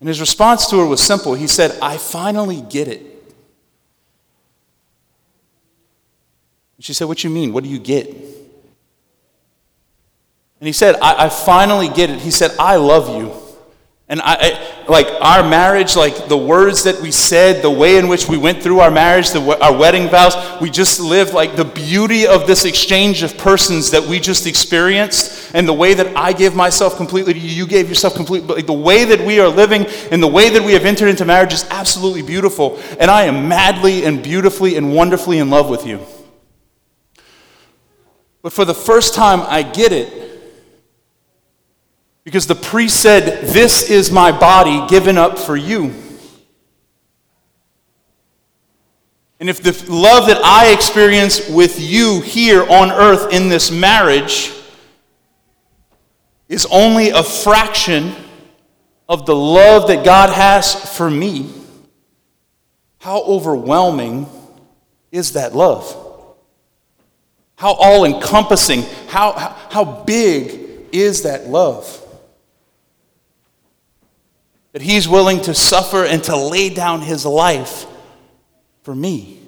And 0.00 0.08
his 0.08 0.20
response 0.20 0.66
to 0.68 0.78
her 0.78 0.86
was 0.86 1.02
simple. 1.02 1.32
He 1.32 1.46
said, 1.46 1.78
I 1.80 1.96
finally 1.96 2.60
get 2.60 2.88
it. 2.88 3.15
She 6.86 6.94
said, 6.94 7.08
What 7.08 7.24
you 7.24 7.30
mean? 7.30 7.52
What 7.52 7.64
do 7.64 7.68
you 7.68 7.80
get? 7.80 8.06
And 8.06 8.16
he 10.60 10.72
said, 10.72 10.94
I, 11.02 11.24
I 11.24 11.28
finally 11.28 11.88
get 11.88 12.10
it. 12.10 12.20
He 12.20 12.30
said, 12.30 12.52
I 12.60 12.76
love 12.76 13.08
you. 13.08 13.32
And 14.08 14.20
I, 14.20 14.36
I, 14.38 14.86
like 14.88 15.08
our 15.20 15.42
marriage, 15.42 15.96
like 15.96 16.28
the 16.28 16.36
words 16.36 16.84
that 16.84 17.00
we 17.00 17.10
said, 17.10 17.60
the 17.60 17.70
way 17.72 17.96
in 17.96 18.06
which 18.06 18.28
we 18.28 18.38
went 18.38 18.62
through 18.62 18.78
our 18.78 18.90
marriage, 18.92 19.30
the, 19.30 19.60
our 19.60 19.76
wedding 19.76 20.08
vows, 20.08 20.36
we 20.60 20.70
just 20.70 21.00
lived 21.00 21.34
like 21.34 21.56
the 21.56 21.64
beauty 21.64 22.24
of 22.24 22.46
this 22.46 22.64
exchange 22.64 23.24
of 23.24 23.36
persons 23.36 23.90
that 23.90 24.04
we 24.04 24.20
just 24.20 24.46
experienced, 24.46 25.52
and 25.56 25.66
the 25.66 25.72
way 25.72 25.92
that 25.92 26.16
I 26.16 26.32
give 26.34 26.54
myself 26.54 26.96
completely 26.96 27.32
to 27.32 27.38
you, 27.40 27.48
you 27.48 27.66
gave 27.66 27.88
yourself 27.88 28.14
completely. 28.14 28.54
Like 28.54 28.66
the 28.66 28.72
way 28.74 29.06
that 29.06 29.20
we 29.26 29.40
are 29.40 29.48
living 29.48 29.86
and 30.12 30.22
the 30.22 30.28
way 30.28 30.50
that 30.50 30.62
we 30.62 30.74
have 30.74 30.84
entered 30.84 31.08
into 31.08 31.24
marriage 31.24 31.52
is 31.52 31.66
absolutely 31.68 32.22
beautiful. 32.22 32.80
And 33.00 33.10
I 33.10 33.24
am 33.24 33.48
madly 33.48 34.04
and 34.04 34.22
beautifully 34.22 34.76
and 34.76 34.94
wonderfully 34.94 35.38
in 35.38 35.50
love 35.50 35.68
with 35.68 35.84
you. 35.84 36.06
But 38.46 38.52
for 38.52 38.64
the 38.64 38.74
first 38.74 39.12
time, 39.12 39.40
I 39.40 39.64
get 39.64 39.90
it. 39.90 40.40
Because 42.22 42.46
the 42.46 42.54
priest 42.54 43.02
said, 43.02 43.48
This 43.48 43.90
is 43.90 44.12
my 44.12 44.30
body 44.30 44.86
given 44.86 45.18
up 45.18 45.36
for 45.36 45.56
you. 45.56 45.92
And 49.40 49.48
if 49.48 49.60
the 49.60 49.72
love 49.92 50.28
that 50.28 50.40
I 50.44 50.72
experience 50.72 51.50
with 51.50 51.80
you 51.80 52.20
here 52.20 52.62
on 52.62 52.92
earth 52.92 53.32
in 53.32 53.48
this 53.48 53.72
marriage 53.72 54.52
is 56.48 56.68
only 56.70 57.10
a 57.10 57.24
fraction 57.24 58.14
of 59.08 59.26
the 59.26 59.34
love 59.34 59.88
that 59.88 60.04
God 60.04 60.30
has 60.30 60.96
for 60.96 61.10
me, 61.10 61.52
how 63.00 63.24
overwhelming 63.24 64.28
is 65.10 65.32
that 65.32 65.52
love? 65.52 66.04
How 67.56 67.72
all 67.72 68.04
encompassing, 68.04 68.82
how, 69.08 69.32
how, 69.32 69.48
how 69.70 69.84
big 70.04 70.86
is 70.92 71.22
that 71.22 71.48
love? 71.48 72.02
That 74.72 74.82
He's 74.82 75.08
willing 75.08 75.40
to 75.42 75.54
suffer 75.54 76.04
and 76.04 76.22
to 76.24 76.36
lay 76.36 76.68
down 76.68 77.00
His 77.00 77.24
life 77.24 77.86
for 78.82 78.94
me. 78.94 79.40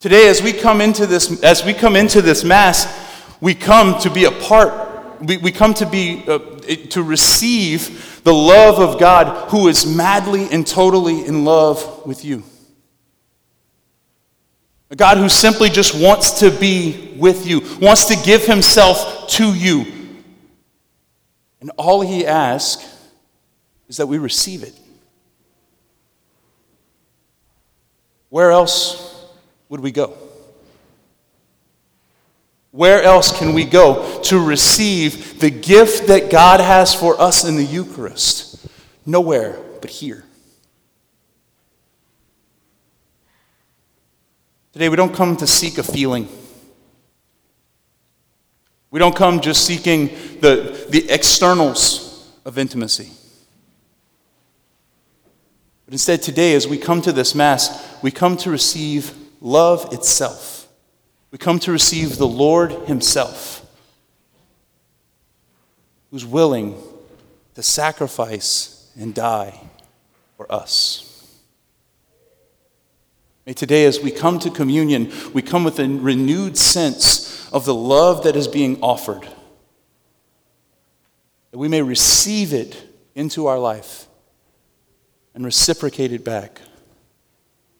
Today, 0.00 0.28
as 0.28 0.42
we 0.42 0.52
come 0.52 0.80
into 0.82 1.06
this, 1.06 1.42
as 1.42 1.64
we 1.64 1.72
come 1.72 1.96
into 1.96 2.20
this 2.20 2.44
Mass, 2.44 2.86
we 3.40 3.54
come 3.54 3.98
to 4.00 4.10
be 4.10 4.26
a 4.26 4.30
part, 4.30 5.22
we, 5.22 5.38
we 5.38 5.50
come 5.50 5.72
to 5.74 5.86
be, 5.86 6.24
uh, 6.28 6.38
to 6.90 7.02
receive 7.02 8.22
the 8.22 8.34
love 8.34 8.78
of 8.78 9.00
God 9.00 9.48
who 9.50 9.66
is 9.66 9.86
madly 9.86 10.46
and 10.52 10.66
totally 10.66 11.24
in 11.24 11.46
love 11.46 12.06
with 12.06 12.22
you. 12.22 12.42
A 14.90 14.96
God 14.96 15.18
who 15.18 15.28
simply 15.28 15.68
just 15.68 15.94
wants 15.94 16.40
to 16.40 16.50
be 16.50 17.14
with 17.18 17.46
you, 17.46 17.60
wants 17.80 18.06
to 18.06 18.16
give 18.24 18.46
himself 18.46 19.28
to 19.30 19.52
you. 19.54 19.86
And 21.60 21.70
all 21.76 22.00
he 22.00 22.26
asks 22.26 22.88
is 23.88 23.98
that 23.98 24.06
we 24.06 24.18
receive 24.18 24.62
it. 24.62 24.74
Where 28.30 28.50
else 28.50 29.26
would 29.68 29.80
we 29.80 29.90
go? 29.90 30.16
Where 32.70 33.02
else 33.02 33.36
can 33.36 33.54
we 33.54 33.64
go 33.64 34.20
to 34.24 34.44
receive 34.44 35.40
the 35.40 35.50
gift 35.50 36.08
that 36.08 36.30
God 36.30 36.60
has 36.60 36.94
for 36.94 37.20
us 37.20 37.44
in 37.44 37.56
the 37.56 37.64
Eucharist? 37.64 38.66
Nowhere 39.06 39.58
but 39.80 39.90
here. 39.90 40.24
Today, 44.72 44.88
we 44.88 44.96
don't 44.96 45.14
come 45.14 45.36
to 45.36 45.46
seek 45.46 45.78
a 45.78 45.82
feeling. 45.82 46.28
We 48.90 48.98
don't 48.98 49.16
come 49.16 49.40
just 49.40 49.64
seeking 49.64 50.08
the, 50.40 50.86
the 50.88 51.08
externals 51.10 52.30
of 52.44 52.58
intimacy. 52.58 53.10
But 55.84 55.94
instead, 55.94 56.22
today, 56.22 56.54
as 56.54 56.68
we 56.68 56.76
come 56.78 57.00
to 57.02 57.12
this 57.12 57.34
Mass, 57.34 57.96
we 58.02 58.10
come 58.10 58.36
to 58.38 58.50
receive 58.50 59.14
love 59.40 59.92
itself. 59.92 60.68
We 61.30 61.38
come 61.38 61.58
to 61.60 61.72
receive 61.72 62.16
the 62.16 62.26
Lord 62.26 62.72
Himself, 62.72 63.64
who's 66.10 66.26
willing 66.26 66.74
to 67.54 67.62
sacrifice 67.62 68.90
and 68.98 69.14
die 69.14 69.58
for 70.36 70.50
us. 70.52 71.07
May 73.48 73.54
today, 73.54 73.86
as 73.86 73.98
we 73.98 74.10
come 74.10 74.38
to 74.40 74.50
communion, 74.50 75.10
we 75.32 75.40
come 75.40 75.64
with 75.64 75.80
a 75.80 75.88
renewed 75.88 76.58
sense 76.58 77.50
of 77.50 77.64
the 77.64 77.72
love 77.72 78.24
that 78.24 78.36
is 78.36 78.46
being 78.46 78.78
offered, 78.82 79.26
that 81.50 81.56
we 81.56 81.66
may 81.66 81.80
receive 81.80 82.52
it 82.52 82.76
into 83.14 83.46
our 83.46 83.58
life 83.58 84.06
and 85.34 85.46
reciprocate 85.46 86.12
it 86.12 86.26
back 86.26 86.60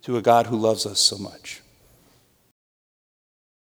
to 0.01 0.17
a 0.17 0.23
God 0.23 0.47
who 0.47 0.57
loves 0.57 0.87
us 0.87 1.01
so 1.01 1.19
much. 1.19 1.61